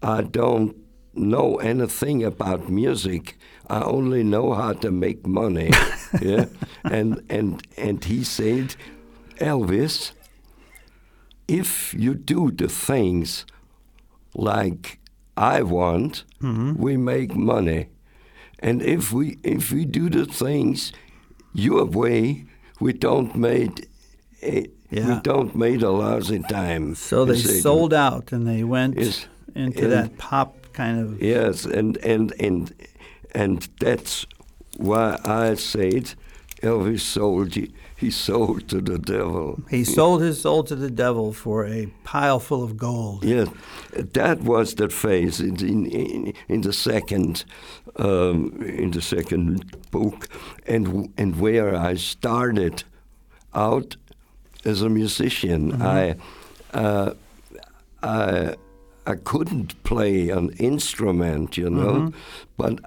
[0.01, 0.75] "I don't
[1.13, 3.37] know anything about music.
[3.69, 5.71] I only know how to make money."
[6.21, 6.45] yeah,
[6.83, 8.75] and and and he said,
[9.39, 10.11] "Elvis,
[11.47, 13.45] if you do the things
[14.35, 14.99] like
[15.37, 16.73] I want, mm-hmm.
[16.81, 17.87] we make money,
[18.59, 20.91] and if we if we do the things
[21.53, 22.45] your way,
[22.79, 23.87] we don't make."
[24.41, 25.21] A, We Yeah.
[25.23, 26.93] don't make a lousy time.
[26.95, 29.27] so they He sold out and they went Yes.
[29.55, 32.71] into And- that pop kind of Yes, and and and
[33.33, 34.27] and that's
[34.77, 36.13] why I said
[36.63, 37.55] Elvis sold.
[37.95, 39.61] He sold to the devil.
[39.69, 43.23] he sold his soul to the devil for a pile full of gold.
[43.23, 43.49] Yes,
[43.91, 47.45] that was the phase in in, in, the second
[47.97, 50.27] um, in the second book,
[50.65, 52.83] and and where I started
[53.53, 53.95] out
[54.65, 55.81] as a musician.
[55.81, 56.15] I
[56.73, 57.13] uh,
[58.01, 58.55] I
[59.05, 62.13] I couldn't play an instrument, you know,
[62.57, 62.79] but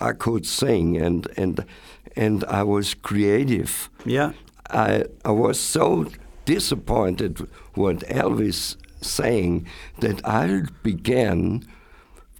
[0.00, 1.64] I could sing, and and
[2.16, 3.88] and I was creative.
[4.04, 4.32] Yeah.
[4.70, 6.06] I I was so
[6.44, 9.66] disappointed what Elvis saying
[10.00, 11.62] that I began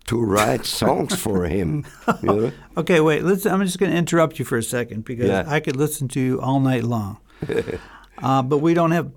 [0.06, 1.84] to write songs for him.
[2.22, 2.52] You know?
[2.76, 3.22] Okay, wait.
[3.24, 3.46] Let's.
[3.46, 5.44] I'm just going to interrupt you for a second because Yeah.
[5.46, 7.16] I could listen to you all night long.
[8.22, 9.10] uh, but we don't have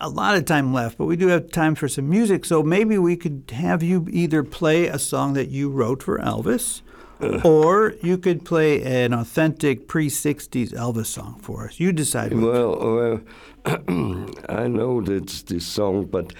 [0.00, 0.98] a lot of time left.
[0.98, 2.44] But we do have time for some music.
[2.44, 6.82] So maybe we could have you either play a song that you wrote for Elvis,
[7.44, 11.78] or you could play an authentic pre-60s Elvis song for us.
[11.80, 12.32] You decide.
[12.32, 13.20] Well,
[13.64, 16.32] I know that's this song, but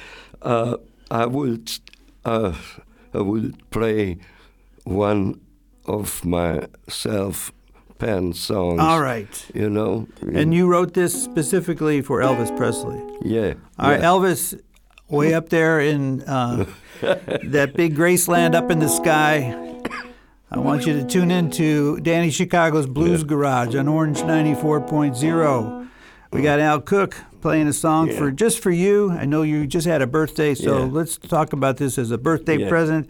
[0.43, 0.77] uh,
[1.11, 1.71] I would
[2.25, 2.55] uh,
[3.13, 4.19] I would play
[4.85, 5.41] one
[5.87, 8.81] of my self-penned songs.
[8.81, 9.47] All right.
[9.55, 10.09] You know.
[10.33, 13.01] And you wrote this specifically for Elvis Presley.
[13.23, 13.55] yeah.
[13.79, 14.07] All right, yeah.
[14.07, 14.61] Elvis,
[15.09, 16.65] way up there in uh,
[17.01, 19.67] that big Graceland up in the sky.
[20.53, 25.89] I want you to tune in to Danny Chicago's Blues Garage on Orange 94.0.
[26.33, 29.11] We got Al Cook playing a song for just for you.
[29.13, 30.85] I know you just had a birthday, so Yeah.
[30.91, 32.69] let's talk about this as a birthday Yeah.
[32.69, 33.09] present.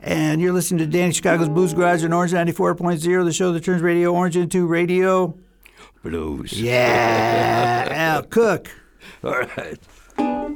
[0.00, 3.82] And you're listening to Danny Chicago's Blues Garage on Orange 94.0, the show that turns
[3.82, 5.34] Radio Orange into radio.
[6.04, 6.52] Blues.
[6.52, 8.70] Yeah, Al Cook.
[9.24, 10.54] All right.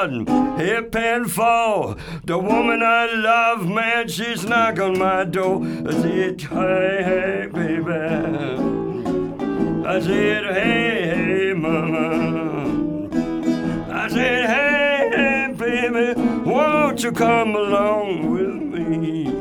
[0.00, 1.96] Morning bottom, hairpin fall.
[2.24, 5.62] The woman I love, man, she's knocking my door.
[5.62, 7.92] I said, hey, hey, baby.
[9.86, 13.10] I said, hey, hey, mama.
[13.92, 19.39] I said, hey, hey, baby, won't you come along with me?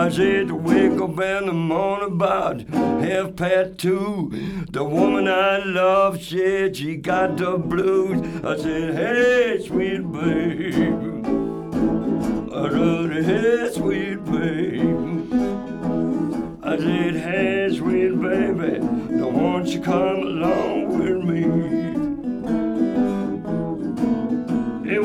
[0.00, 4.30] I said, wake up in the morning about half past two.
[4.70, 8.42] The woman I love said she got the blues.
[8.42, 11.26] I said, hey, sweet babe.
[12.50, 15.32] I said, hey, sweet babe.
[16.62, 21.89] I said, hey, sweet baby, now won't you come along with me?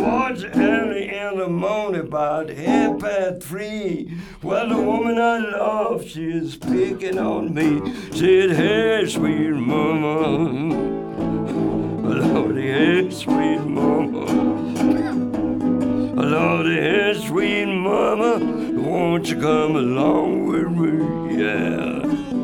[0.05, 4.15] Early in the morning, about half past three.
[4.43, 7.81] Well, the woman I love, she's picking on me.
[8.11, 10.75] Said, hey, sweet mama.
[12.03, 14.25] Lordy, hey, sweet mama.
[16.21, 18.39] Lordy, hey, sweet mama.
[18.79, 21.41] Won't you come along with me?
[21.41, 22.34] Yeah.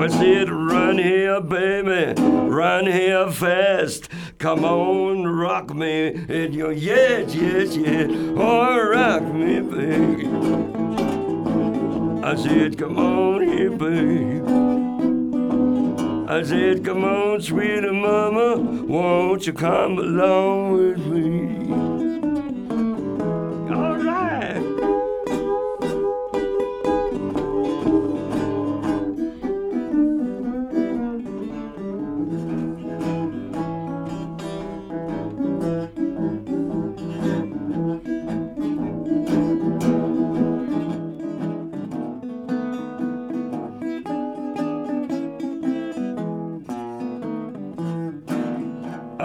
[0.00, 4.08] I said, run here, baby, run here fast.
[4.38, 6.14] Come on, rock me.
[6.26, 8.08] And you, yes, yes, yes.
[8.10, 10.26] Oh, rock me, baby.
[12.24, 14.46] I said, come on here, babe.
[16.30, 21.89] I said, come on, sweet mama, won't you come along with me?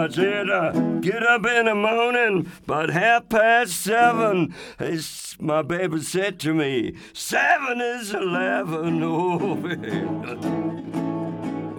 [0.05, 4.53] I said, uh, get up in the morning, about half past seven.
[4.79, 9.01] It's, my baby said to me, seven is eleven.
[9.01, 9.55] Oh,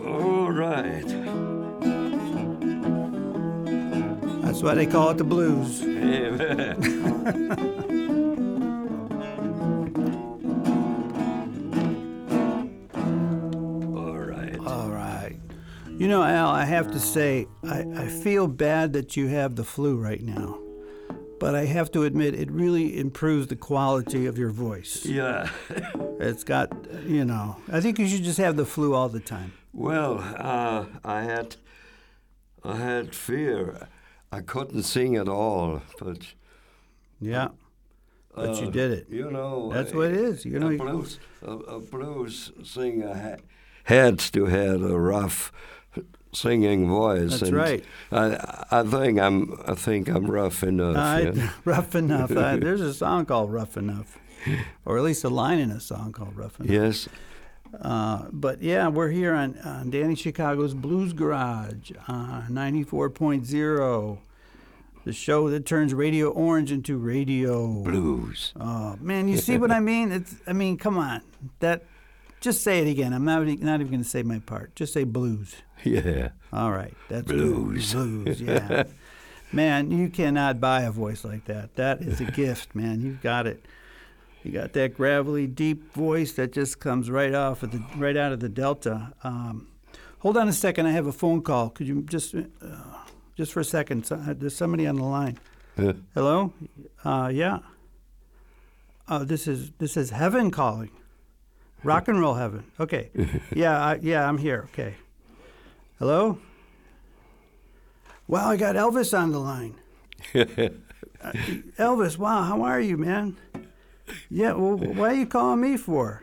[0.09, 1.07] all right.
[4.43, 5.83] That's why they call it the blues.
[5.83, 5.87] all
[15.99, 19.65] You know, Al, I have to say, I, I feel bad that you have the
[19.65, 20.59] flu right now.
[21.41, 25.05] But I have to admit, it really improves the quality of your voice.
[25.07, 25.49] Yeah.
[26.19, 26.73] It's got,
[27.07, 29.53] you know, I think you should just have the flu all the time.
[29.75, 31.57] Well, uh, I had,
[32.65, 33.87] I had fear.
[34.33, 36.21] I couldn't sing at all, but
[37.21, 37.49] Yeah.
[38.35, 39.07] But you uh, did it.
[39.11, 40.47] You know, That's what it is.
[40.47, 43.43] You know, a you- blues, a, a blues singer ha-
[43.85, 45.53] had to have a rough
[46.37, 47.31] singing voice.
[47.31, 47.85] That's and right.
[48.13, 50.97] I, I think I'm, I think I'm rough enough.
[50.97, 51.51] I, yeah.
[51.65, 52.31] rough enough.
[52.31, 54.19] I, there's a song called Rough Enough,
[54.85, 56.71] or at least a line in a song called Rough Enough.
[56.71, 57.09] Yes.
[57.81, 64.19] Uh, but yeah, we're here on, on Danny Chicago's Blues Garage, uh, 94.0,
[65.05, 68.53] the show that turns Radio Orange into radio Blues.
[68.59, 70.13] Oh man, you see what I mean?
[70.13, 71.23] It's I mean, come on,
[71.61, 71.85] that.
[72.41, 73.13] Just say it again.
[73.13, 74.75] I'm not not even going to say my part.
[74.77, 75.57] Just say blues.
[75.85, 76.31] Yeah.
[76.53, 77.37] All right, that's good.
[77.37, 77.93] Blues.
[77.95, 78.85] Blues, yeah.
[79.53, 81.75] man, you cannot buy a voice like that.
[81.77, 83.01] That is a gift, man.
[83.01, 83.65] You've got it.
[84.43, 88.33] You got that gravelly, deep voice that just comes right off of the right out
[88.33, 89.13] of the delta.
[89.25, 89.69] Um,
[90.21, 90.87] hold on a second.
[90.87, 91.71] I have a phone call.
[91.71, 92.43] Could you just uh,
[93.35, 94.07] just for a second?
[94.07, 95.39] So- uh, There's somebody on the line.
[95.77, 96.53] Uh, Hello.
[97.05, 97.59] Uh, yeah.
[99.09, 100.91] Oh, this is this is heaven calling.
[101.87, 102.65] Rock and roll heaven.
[102.81, 103.11] Okay.
[103.55, 104.69] Yeah, I, yeah, I'm here.
[104.73, 104.97] Okay.
[105.99, 106.39] Hello.
[108.27, 109.75] Wow, I got Elvis on the line.
[111.25, 111.33] Uh,
[111.79, 113.39] Elvis, wow, how are you, man?
[114.29, 116.23] Yeah, well, why are you calling me for?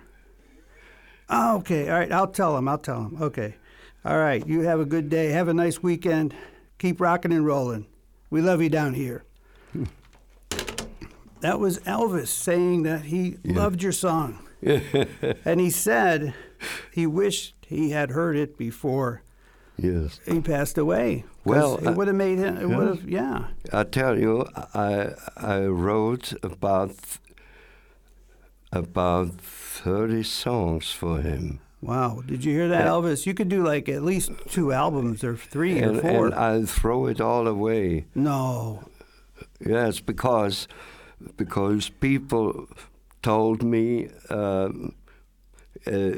[1.28, 2.68] Oh, okay, all right, I'll tell him.
[2.68, 3.18] I'll tell him.
[3.20, 3.55] Okay,
[4.05, 4.45] all right.
[4.47, 5.30] You have a good day.
[5.30, 6.36] Have a nice weekend.
[6.78, 7.88] Keep rocking and rolling.
[8.30, 9.24] We love you down here.
[11.41, 14.43] That was Elvis saying that he loved your song.
[15.45, 16.34] and he said
[16.91, 19.24] he wished he had heard it before
[19.78, 20.20] yes.
[20.26, 21.26] he passed away.
[21.45, 22.57] Well, it would have made him.
[22.57, 22.78] It yeah.
[22.78, 23.47] would have, yeah.
[23.72, 26.95] I tell you, I I wrote about
[28.72, 32.24] about thirty songs for him, Wow.
[32.26, 32.91] Did you hear that, Yeah.
[32.91, 33.26] Elvis?
[33.26, 36.26] You could do like at least two albums or three and, or four.
[36.28, 38.05] and I throw it all away.
[38.16, 38.84] no.
[39.59, 40.68] Yes, because
[41.38, 42.68] because people
[43.24, 44.94] told me, um,
[45.88, 46.12] uh,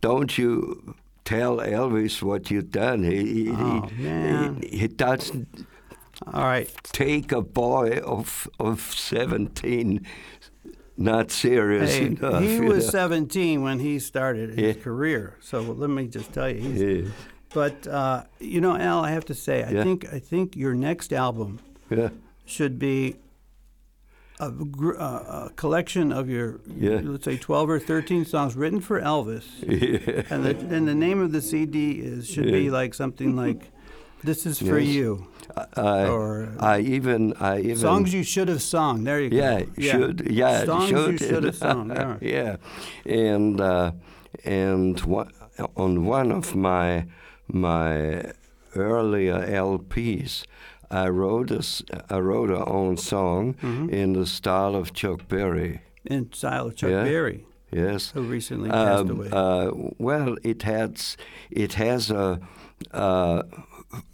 [0.00, 3.04] "Don't you tell Elvis what you've done?
[3.04, 4.58] He he, Oh, he, man.
[4.62, 5.66] he, he doesn't
[6.32, 6.68] All right.
[6.92, 10.00] take a boy of of seventeen
[10.96, 12.90] not serious Hey, enough." he was know.
[12.90, 14.82] 17 when he started his Yeah.
[14.82, 15.36] career.
[15.40, 17.10] So let me just tell you, he's, Yeah,
[17.52, 19.82] but uh, you know, Al, I have to say, I Yeah.
[19.82, 21.58] think I think your next album
[22.46, 23.16] should be
[24.40, 27.00] a, gr- uh, a collection of your, Yeah.
[27.04, 29.44] let's say, 12 or 13 songs written for Elvis.
[30.30, 33.70] And the, and the name of the CD is should be like something like,
[34.22, 35.28] "This is for you."
[35.76, 39.04] I, Or- I even I even Songs you should have sung.
[39.04, 39.36] There you go.
[39.36, 41.90] yeah should yeah Songs should you should have sung.
[41.94, 42.16] Yeah.
[42.20, 42.56] yeah
[43.04, 43.92] and uh,
[44.44, 45.30] and one,
[45.76, 47.06] on one of my
[47.46, 48.32] my
[48.74, 50.44] earlier LPs
[51.02, 51.62] I wrote a
[52.16, 53.88] I wrote a own song Mm-hmm.
[54.00, 55.80] in the style of Chuck Berry
[56.10, 57.04] In style of Chuck Yeah.
[57.04, 57.38] Berry,
[57.72, 59.28] yes who recently passed Um, away.
[59.32, 61.16] uh, well, it has
[61.50, 62.38] it has a,
[62.92, 63.42] a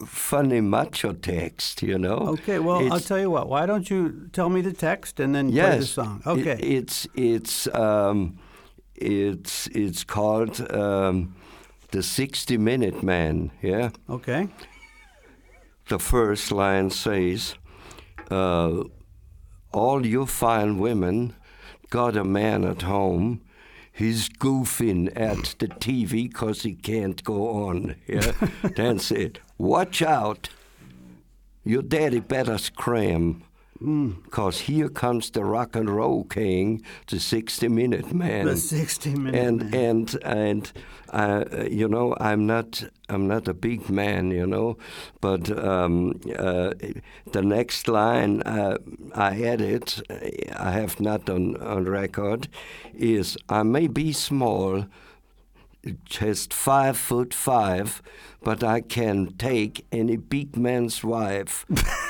[0.07, 2.18] funny macho text, you know.
[2.35, 3.49] okay, well, I'll tell you what.
[3.49, 6.20] Why don't you tell me the text and then play the yes, song?
[6.26, 6.59] it- Okay.
[6.78, 8.39] it's it's um,
[8.95, 11.35] it's it's called um,
[11.93, 13.51] the sixty minute man.
[13.62, 13.91] Yeah.
[14.09, 14.49] okay.
[15.91, 17.57] The first line says,
[18.30, 18.84] uh,
[19.72, 21.34] "All you fine women
[21.91, 23.41] got a man at home."
[23.93, 27.97] He's goofing at the TV 'cause he can't go on.
[28.07, 28.32] Yeah,
[28.76, 29.41] that's it.
[29.59, 30.49] Watch out.
[31.64, 33.43] Your daddy better scram.
[34.24, 39.34] Because here comes the rock and roll king, the 60 minute man The 60 minute
[39.34, 39.74] and man.
[39.74, 40.72] and and
[41.11, 44.76] uh, you know I'm not I'm not a big man you know
[45.20, 46.72] but um, uh,
[47.32, 48.78] the next line uh,
[49.14, 50.02] I added
[50.56, 52.48] I have not on on record
[52.94, 54.86] is I may be small
[56.04, 58.02] just five foot five,
[58.42, 61.64] but I can take any big man's wife.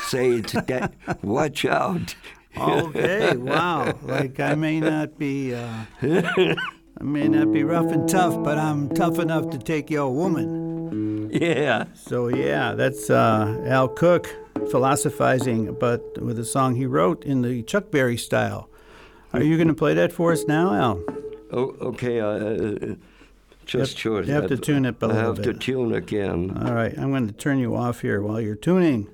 [0.08, 2.14] Say it, that, watch out.
[2.56, 3.96] Okay, wow.
[4.02, 5.84] Like I may not be, uh,
[7.00, 11.30] I may not be rough and tough, but I'm tough enough to take your woman.
[11.32, 11.84] Yeah.
[11.94, 14.28] So yeah, that's uh, Al Cook
[14.70, 18.68] philosophizing, but with a song he wrote in the Chuck Berry style.
[19.32, 21.04] Are you going to play that for us now, Al?
[21.52, 22.20] Oh, okay.
[22.20, 22.96] Uh,
[23.64, 24.26] just You short.
[24.26, 26.50] you have to tune it a I have to tune again.
[26.62, 29.08] All right, I'm going to turn you off here while you're tuning.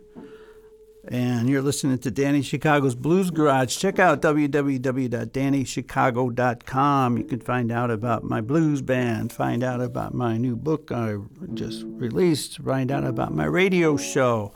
[1.08, 3.76] And you're listening to Danny Chicago's Blues Garage.
[3.76, 7.18] Check out www.dannychicago.com.
[7.18, 11.18] You can find out about my blues band, find out about my new book I
[11.54, 14.52] just released, find out about my radio show,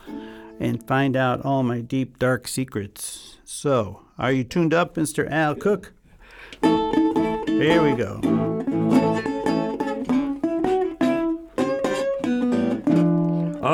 [0.59, 3.36] and find out all my deep, dark secrets.
[3.44, 5.30] So, are you tuned up, Mr.
[5.30, 5.92] Al Cook?
[6.62, 8.20] Here we go.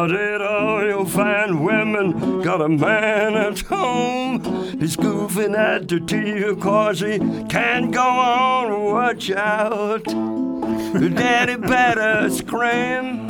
[0.06, 2.15] Did all you fine women
[2.46, 4.40] got a man at home.
[4.78, 7.18] He's goofing at the TV cause he
[7.48, 8.84] can't go on.
[8.84, 10.04] Watch out.
[10.04, 13.26] Daddy better scream.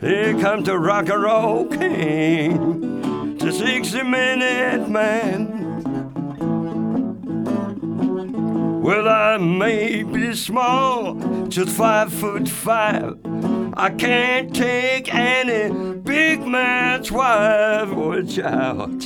[0.00, 5.60] Here comes the rock and roll king, the 60 minute man.
[8.82, 11.14] Well, I may be small,
[11.46, 13.16] just five foot five.
[13.74, 17.90] I can't take any big man's wife.
[17.90, 19.04] Watch out.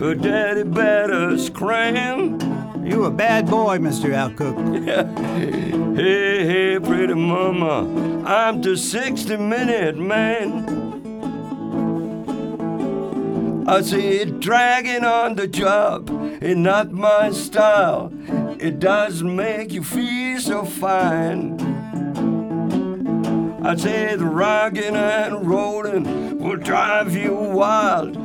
[0.00, 2.38] Her daddy better scram.
[2.84, 4.12] You a bad boy, Mr.
[4.12, 4.30] Al
[5.96, 10.86] Hey, hey, pretty mama, I'm the 60 minute man.
[13.66, 16.08] I see it dragging on the job,
[16.40, 18.12] and not my style.
[18.60, 21.65] It doesn't make you feel so fine.
[23.66, 28.16] I say the rocking and rolling will drive you wild.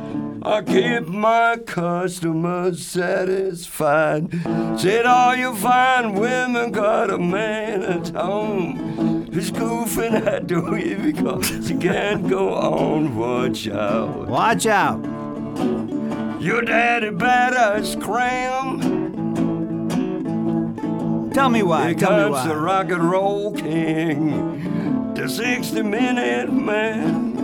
[0.44, 4.30] I keep my customers satisfied.
[4.78, 9.28] Said all you fine women got a man at home.
[9.32, 13.16] He's goofing at the way because he can't go on.
[13.16, 14.28] Watch out.
[14.28, 15.02] Watch out.
[16.40, 19.02] Your daddy better scram.
[21.32, 21.88] Tell me why.
[21.88, 24.91] Here Tell me comes the rock and roll king,
[25.22, 27.38] the 60 minute man.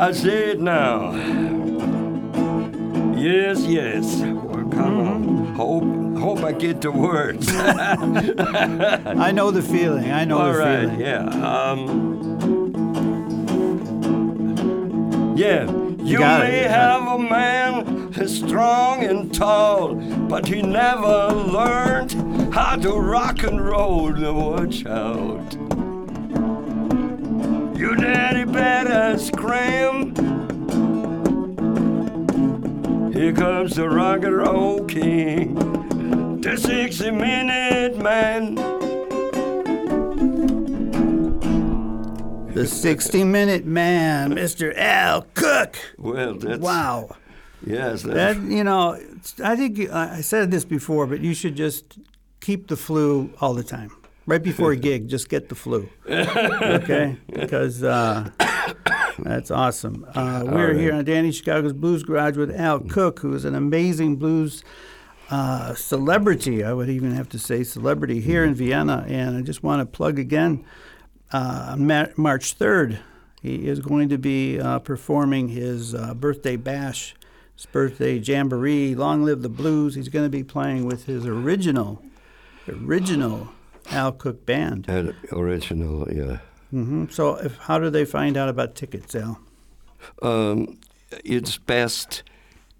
[0.00, 1.12] I say it now.
[3.16, 4.16] Yes, yes.
[4.16, 5.54] Well, come on.
[5.54, 5.84] Hope,
[6.18, 7.46] hope I get the words.
[7.54, 10.10] I know the feeling.
[10.10, 11.00] I know All the right, feeling.
[11.02, 11.28] yeah.
[11.70, 12.18] Um,
[15.36, 15.70] yeah,
[16.02, 16.68] you, it, may yeah.
[16.68, 19.94] have a man who's strong and tall,
[20.28, 22.27] but he never learned
[22.58, 24.10] how to rock and roll.
[24.10, 25.52] Now watch out.
[27.78, 30.14] Your daddy better scram.
[33.12, 35.54] Here comes the rock and roll king,
[36.40, 38.56] the 60 minute man.
[42.54, 44.76] the 60 Minute Man, Mr.
[44.76, 45.76] Al Cook.
[45.96, 47.14] Well, that's Wow.
[47.64, 48.98] Yes, That you know,
[49.44, 51.98] I think I said this before, but you should just
[52.48, 53.90] keep the flu all the time.
[54.24, 55.86] Right before a gig, just get the flu.
[56.08, 58.30] Okay, because uh,
[59.18, 60.06] that's awesome.
[60.14, 64.16] Uh, we're here on Danny Chicago's Blues Garage with Al Cook, who is an amazing
[64.16, 64.64] blues
[65.28, 66.64] uh, celebrity.
[66.64, 69.04] I would even have to say celebrity here in Vienna.
[69.06, 70.64] And I just want to plug again
[71.30, 72.98] uh, March 3rd,
[73.42, 77.14] he is going to be uh, performing his uh, birthday bash,
[77.54, 78.94] his birthday jamboree.
[78.94, 79.96] Long live the blues!
[79.96, 82.02] He's going to be playing with his original,
[82.70, 83.48] original
[83.90, 84.84] Al Cook band.
[84.84, 86.38] that original, yeah.
[86.70, 89.38] hmm So, if, how do they find out about tickets, Al?
[90.22, 90.78] Um,
[91.24, 92.22] it's best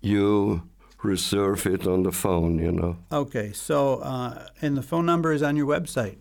[0.00, 0.62] you
[1.02, 2.96] reserve it on the phone, you know.
[3.12, 6.16] Okay, so uh, and the phone number is on your website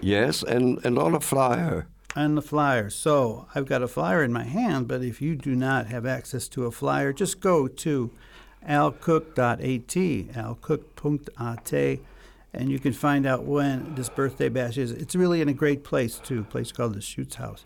[0.00, 1.86] Yes, and, and on a flyer.
[2.16, 2.90] and the flyer.
[2.90, 6.48] So I've got a flyer in my hand, but if you do not have access
[6.48, 8.10] to a flyer, just go to
[8.68, 9.60] alcook.at,
[10.72, 11.98] alcook.at,
[12.54, 14.90] and you can find out when this birthday bash is.
[14.92, 17.64] It's really in a great place too, a place called the Schutzhaus.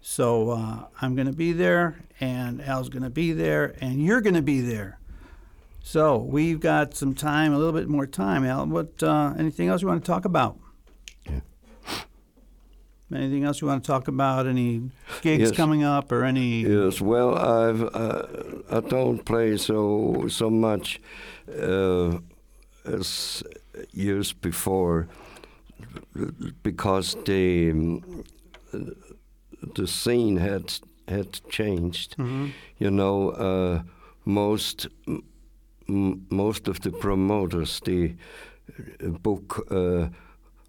[0.00, 4.20] So uh, I'm going to be there, and Al's going to be there, and you're
[4.20, 4.98] going to be there.
[5.82, 8.44] So we've got some time, a little bit more time.
[8.44, 9.02] Al, what?
[9.02, 10.58] Uh, anything else you want to talk about?
[11.26, 11.40] Yeah.
[13.14, 14.46] Anything else you want to talk about?
[14.46, 14.90] Any
[15.22, 15.56] gigs Yes.
[15.56, 16.62] coming up or any?
[16.62, 18.22] Yes, well, I've uh,
[18.70, 21.00] I don't play so so much
[21.48, 22.18] uh,
[22.84, 23.42] as
[23.92, 25.06] years before
[26.62, 28.24] because the um,
[29.74, 32.16] the scene had had changed.
[32.18, 32.50] Mhm.
[32.78, 33.82] You know, uh,
[34.24, 34.88] most
[35.88, 38.14] m- most of the promoters they
[39.04, 40.08] uh, book uh,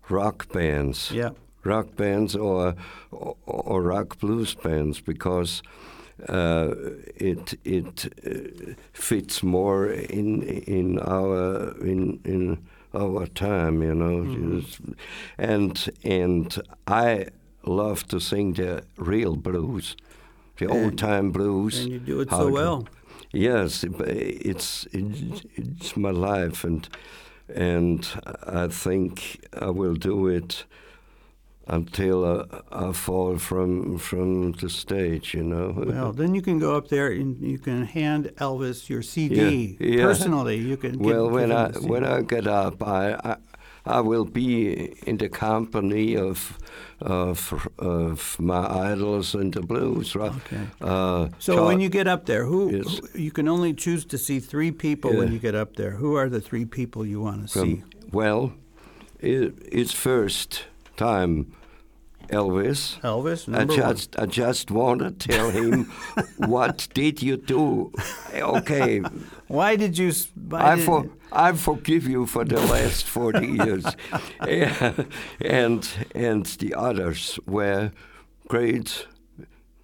[0.10, 1.32] rock bands Yeah.
[1.64, 2.76] rock bands or
[3.12, 5.62] or, or rock blues bands because
[6.30, 6.72] uh,
[7.16, 12.58] it it uh, fits more in in our in in
[12.96, 14.24] our time, you know.
[14.24, 14.92] Mm-hmm.
[15.38, 17.28] And and I
[17.64, 19.96] love to sing the real blues,
[20.58, 21.80] the old time blues.
[21.80, 22.88] And you do it so it- well.
[23.32, 26.88] Yes, it- it's it's it's my life, and
[27.54, 28.08] and
[28.48, 30.66] I think I will do it
[31.68, 35.34] until I, I fall from from the stage.
[35.34, 35.74] You know.
[35.76, 39.88] Well, then you can go up there and you can hand Elvis your CD Yeah,
[39.98, 40.04] yeah.
[40.06, 40.58] personally.
[40.58, 41.00] You can.
[41.00, 43.14] well, when I when I get up, I.
[43.24, 43.36] I
[43.88, 46.58] I will be in the company of
[47.02, 50.32] of of my idols in the blues, right?
[50.38, 50.66] Okay.
[50.82, 53.00] Uh, So when you get up there, who, Yes.
[53.14, 55.92] who- you can only choose to see three people when you get up there.
[56.02, 57.84] Who are the three people you want to see?
[58.12, 58.54] Well,
[59.20, 60.66] it, it's first
[60.98, 61.54] time
[62.30, 63.00] Elvis.
[63.02, 63.96] Elvis, I number one.
[63.96, 65.86] just I just want to tell him
[66.38, 67.92] what did you do?
[68.34, 69.02] Okay,
[69.48, 70.12] Why did you?
[70.34, 73.86] Why I did, for, I forgive you for the last forty years,
[74.40, 77.92] and and the others were
[78.48, 79.08] great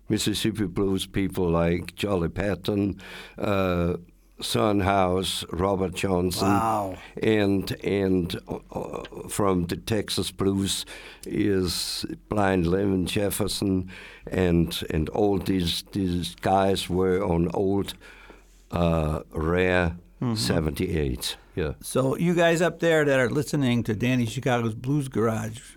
[0.09, 2.99] Mississippi blues people like Charley Patton,
[3.38, 3.95] uh,
[4.42, 6.96] Son House, Robert Johnson, Wow.
[7.22, 10.86] and and uh, uh, from the Texas blues
[11.26, 13.89] is Blind Lemon Jefferson,
[14.28, 17.94] and and all these these guys were on old
[18.72, 19.96] uh, rare
[20.36, 21.38] '78.
[21.56, 21.74] Yeah.
[21.82, 25.76] So you guys up there that are listening to Danny Chicago's Blues Garage,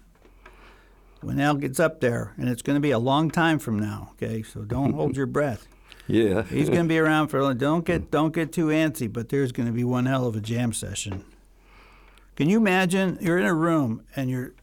[1.20, 4.10] when Al gets up there, and it's going to be a long time from now.
[4.12, 5.66] Okay, so don't hold your breath.
[6.06, 6.42] Yeah.
[6.50, 7.40] He's going to be around for.
[7.40, 10.36] a Don't get don't get too antsy, but there's going to be one hell of
[10.36, 11.24] a jam session.
[12.36, 13.18] Can you imagine?
[13.20, 14.54] You're in a room and you're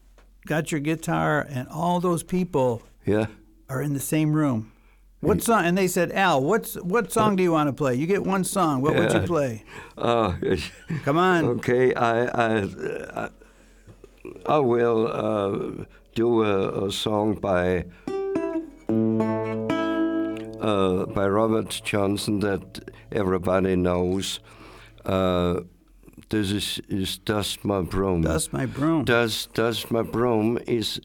[0.45, 3.27] got your guitar, and all those people yeah.
[3.69, 4.71] are in the same room.
[5.19, 5.65] What song?
[5.65, 7.93] And they said, Al, what's what song do you want to play?
[7.93, 8.81] You get one song.
[8.81, 9.63] What would you play?
[9.97, 10.33] Uh,
[11.03, 11.45] Come on.
[11.45, 12.67] Okay, I I
[13.13, 13.29] I,
[14.47, 15.85] I will uh,
[16.15, 17.85] do a, a song by
[20.61, 24.39] uh, by Robert Johnson that everybody knows.
[25.05, 25.61] Uh,
[26.29, 28.21] this is is Dust My Broom.
[28.21, 29.03] Dust my broom.
[29.03, 31.01] Dust Dust My Broom is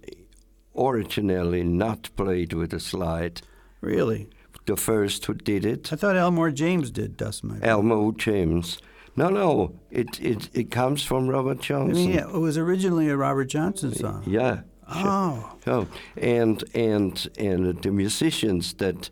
[0.77, 3.43] originally not played with a slide.
[3.81, 4.29] Really?
[4.67, 5.93] The first who did it.
[5.93, 7.65] I thought Elmore James did Dust My Broom.
[7.71, 8.79] Elmo James.
[9.17, 11.95] No, no, it it, it comes from Robert I Johnson.
[11.95, 14.23] mean, yeah, it was originally a Robert Johnson song.
[14.27, 14.61] Yeah.
[14.89, 19.11] Oh, Oh, and and and the musicians that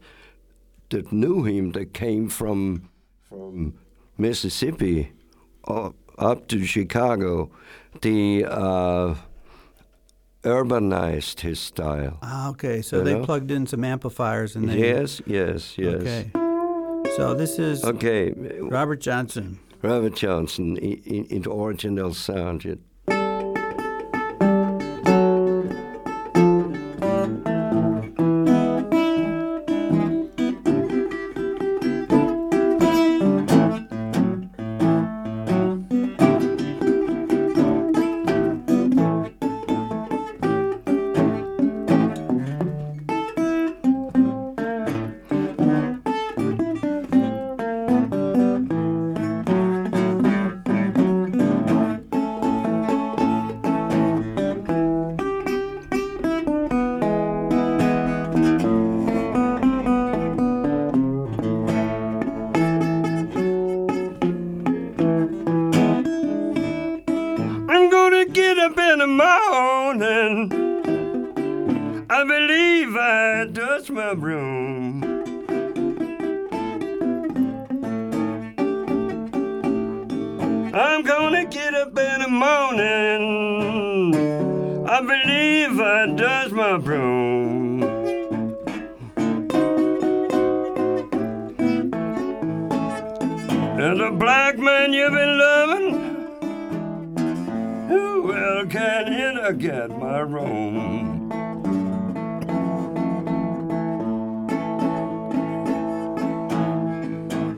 [0.90, 2.88] that knew him, that came from
[3.28, 3.74] from
[4.18, 5.12] Mississippi
[5.66, 7.50] up, up to Chicago,
[8.00, 9.14] the uh,
[10.42, 12.18] urbanized his style.
[12.22, 12.82] Ah, okay.
[12.82, 13.24] So You they know?
[13.24, 14.78] plugged in some amplifiers and then.
[14.78, 15.94] Yes, yes, yes.
[15.94, 16.30] Okay.
[17.16, 19.58] So this is Okay, Robert Johnson.
[19.82, 22.64] Robert Johnson in, in, in original sound.
[22.64, 22.78] It,
[72.24, 75.04] I believe I touched my broom.
[80.74, 84.14] I'm gonna get up in the morning.
[84.88, 87.82] I believe I dust my broom.
[93.82, 96.14] And the black man you've been loving.
[97.88, 101.13] Who well can in get my room?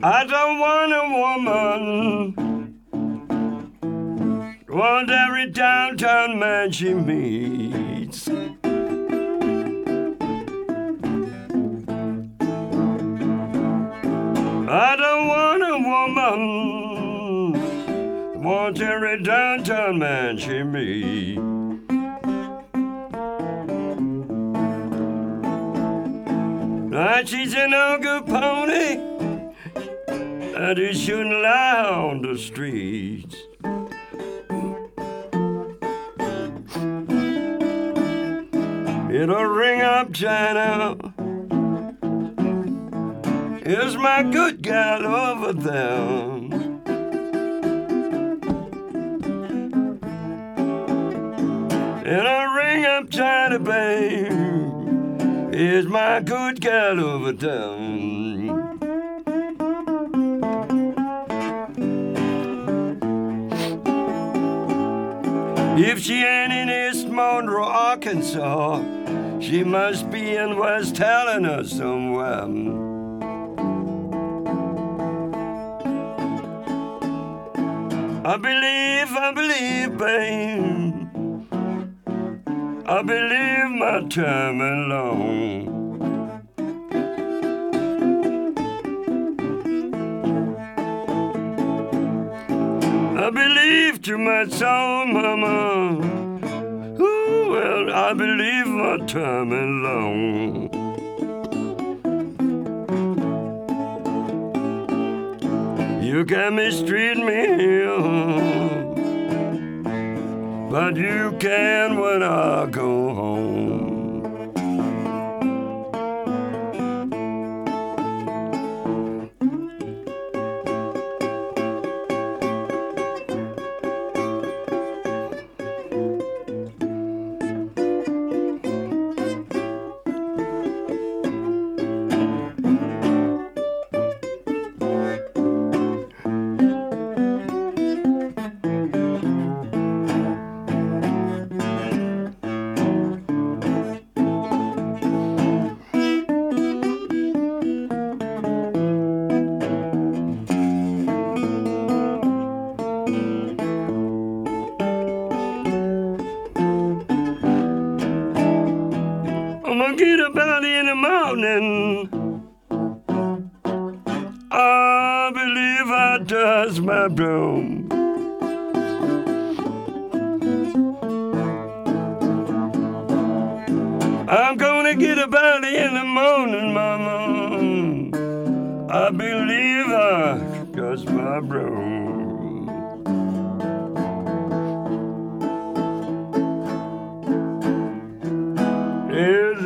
[0.09, 2.33] I don't want a woman.
[4.69, 8.29] Want every downtown man she meets.
[8.29, 8.31] I
[14.95, 17.51] don't want a woman.
[18.41, 21.41] Want every downtown man she meets.
[26.93, 29.06] Like she's an ogre pony
[30.59, 33.35] and he shouldn't lie on the streets.
[39.13, 40.97] It'll ring up China.
[43.63, 46.17] Is my good gal over there?
[52.17, 55.53] It'll ring up China, babe.
[55.53, 58.26] Is my good gal over town?
[65.79, 68.81] If she ain't in East Monroe, Arkansas,
[69.39, 72.45] she must be in West Helena somewhere.
[78.25, 81.07] I believe, I believe, babe.
[82.87, 85.76] I believe my time alone.
[93.27, 95.99] I believe to my soul, mama.
[96.97, 100.69] Ooh, well, I believe my time alone.
[106.01, 108.47] You can mistreat me
[110.71, 113.36] but you can when I go home.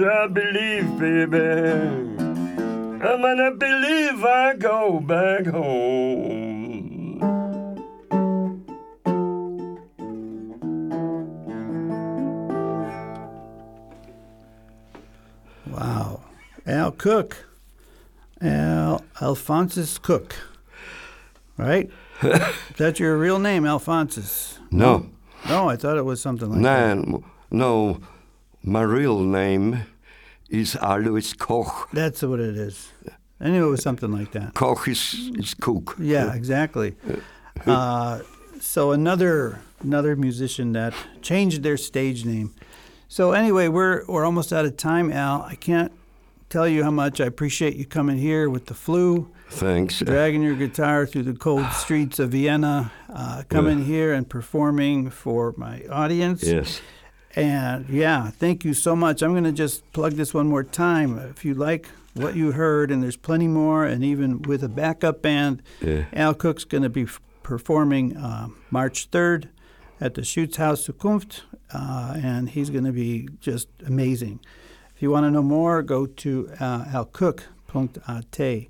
[0.04, 1.38] I believe, baby.
[1.38, 7.20] I'm gonna believe I go back home.
[15.68, 16.22] Wow.
[16.66, 17.48] Al Cook.
[18.42, 20.36] Al Alphonsus Cook.
[21.58, 21.92] Right?
[22.78, 24.58] That's your real name, Alphonsus.
[24.72, 25.10] No.
[25.48, 27.24] No, I thought it was something like nah, that.
[27.52, 28.00] No,
[28.64, 29.86] my real name
[30.52, 31.88] is Alois Koch.
[31.94, 32.92] That's what it is.
[33.40, 34.54] I knew it was something like that.
[34.54, 35.96] Koch is, is cook.
[35.98, 36.96] Yeah, exactly.
[37.66, 38.20] Uh,
[38.60, 42.54] so another another musician that changed their stage name.
[43.08, 45.42] So anyway, we're we're almost out of time, Al.
[45.42, 45.92] I can't
[46.50, 50.00] tell you how much I appreciate you coming here with the flu, Thanks.
[50.00, 55.54] dragging your guitar through the cold streets of Vienna, uh, coming here and performing for
[55.58, 56.44] my audience.
[56.44, 56.82] Yes.
[57.36, 59.22] And yeah, thank you so much.
[59.22, 61.18] I'm going to just plug this one more time.
[61.18, 65.22] If you like what you heard, and there's plenty more, and even with a backup
[65.22, 66.06] band, Yeah.
[66.14, 69.48] Al Cook's going to be f- performing uh, March 3rd
[70.02, 71.42] at the Schutzhaus Zukunft,
[71.74, 74.40] uh, and he's going to be just amazing.
[74.94, 78.68] If you want to know more, go to uh, alcook.at.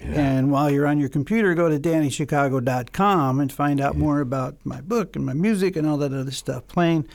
[0.00, 4.80] And while you're on your computer, go to DannyChicago.com and find out more about my
[4.80, 6.68] book and my music and all that other stuff.
[6.68, 7.08] Playing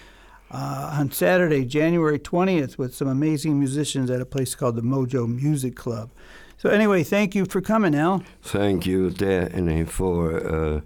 [0.54, 5.28] uh, on Saturday, January 20th, with some amazing musicians at a place called the Mojo
[5.28, 6.12] Music Club.
[6.58, 8.24] So, anyway, thank you for coming, Al.
[8.42, 10.82] Thank you, Danny, for uh,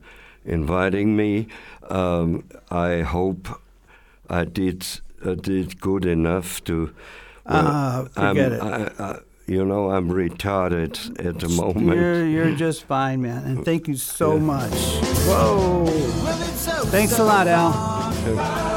[0.46, 1.48] inviting me.
[1.90, 3.48] Um, I hope
[4.30, 4.86] I did
[5.26, 6.94] I did good enough to.
[7.46, 8.62] Ah, forget it.
[8.62, 11.98] I, I, you know, I'm retarded at the moment.
[11.98, 13.44] You're, you're just fine, man.
[13.46, 14.74] And thank you so much.
[15.26, 15.86] Whoa.
[16.88, 18.12] Thanks a lot, Al.
[18.14, 18.77] so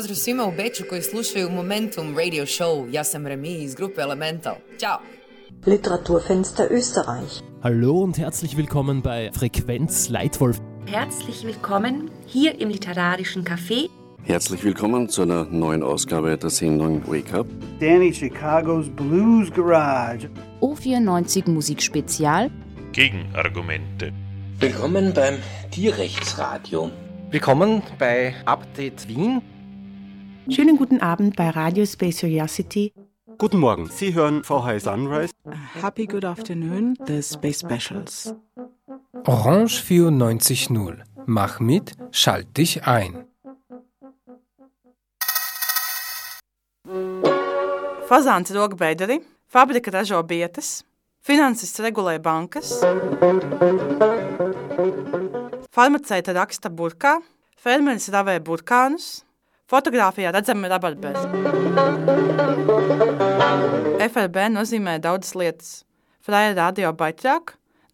[0.00, 2.88] Pozdrav svima u Beču koji slušaju Momentum Radio Show.
[2.92, 4.54] Ja sam Remi iz grupe Elemental.
[4.78, 4.98] Ćao!
[5.66, 7.42] Literaturfenster Österreich.
[7.62, 10.56] Hallo und herzlich willkommen bei Frequenz Leitwolf.
[10.86, 13.88] Herzlich willkommen hier im Literarischen Café.
[14.24, 17.46] Herzlich willkommen zu einer neuen Ausgabe der Sendung Wake Up.
[17.80, 20.30] Danny Chicago's Blues Garage.
[20.60, 22.50] O94 Musikspezial.
[22.92, 24.12] Gegenargumente.
[24.60, 25.34] Willkommen beim
[25.70, 26.90] Tierrechtsradio.
[27.30, 29.42] Willkommen bei Update Wien.
[30.48, 32.92] Schönen guten Abend bei Radio Space Curiosity.
[33.38, 35.32] Guten Morgen, Sie hören VH Sunrise.
[35.82, 38.34] Happy good afternoon, the Space Specials.
[39.26, 41.02] Orange 94.0.
[41.26, 43.24] Mach mit, schalt dich ein.
[48.08, 50.84] Fazāns rog bederi, fabrika ražo bietas,
[51.22, 52.80] finanses regulē bankas,
[55.70, 57.20] farmaceita raksta burkā,
[57.54, 59.22] fermeris ravē burkānus,
[59.70, 61.20] fotografijā redzami rabarberi.
[64.10, 65.68] FRB nozīmē daudzas lietas.
[66.24, 67.44] Freja radio baitrāk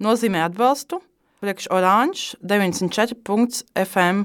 [0.02, 0.96] nozīmē atbalstu,
[1.44, 4.16] priekš oranž 94.fm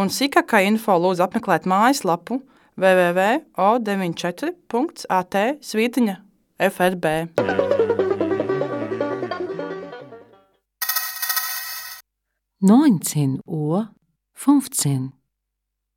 [0.00, 2.34] un sīkākā info lūdzu apmeklēt mājaslapu
[2.80, 5.34] www.o94.at
[5.70, 6.14] svītiņa
[6.70, 7.06] FRB.
[12.60, 13.82] Neunzehn Uhr
[14.36, 15.19] fünfzehn.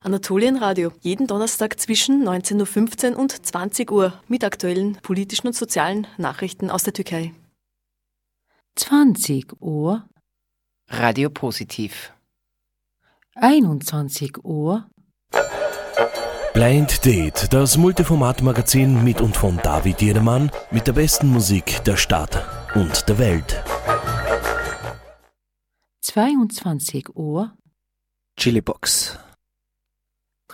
[0.03, 6.69] Anatolienradio, jeden Donnerstag zwischen 19.15 Uhr und 20 Uhr mit aktuellen politischen und sozialen Nachrichten
[6.69, 7.33] aus der Türkei.
[8.75, 10.05] 20 Uhr.
[10.89, 12.11] Radio Positiv.
[13.35, 14.89] 21 Uhr.
[16.53, 22.45] Blind Date, das Multiformat-Magazin mit und von David Jedermann mit der besten Musik der Stadt
[22.75, 23.63] und der Welt.
[26.01, 27.53] 22 Uhr.
[28.37, 29.17] Chilibox.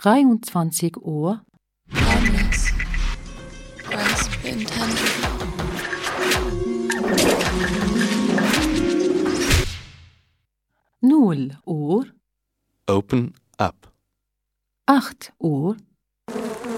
[0.02, 1.42] 23 Uhr.
[11.02, 12.06] Null Uhr.
[12.86, 13.92] Open up.
[14.86, 15.76] 8 Uhr.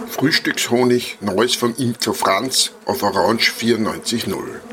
[0.08, 4.71] Frühstückshonig, Neues vom Imker Franz auf Orange 94.0.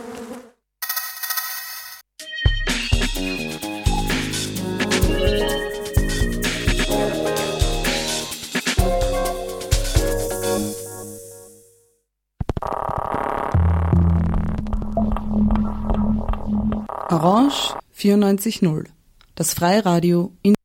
[18.00, 18.86] 94.0.
[19.36, 20.56] Das Freiradio in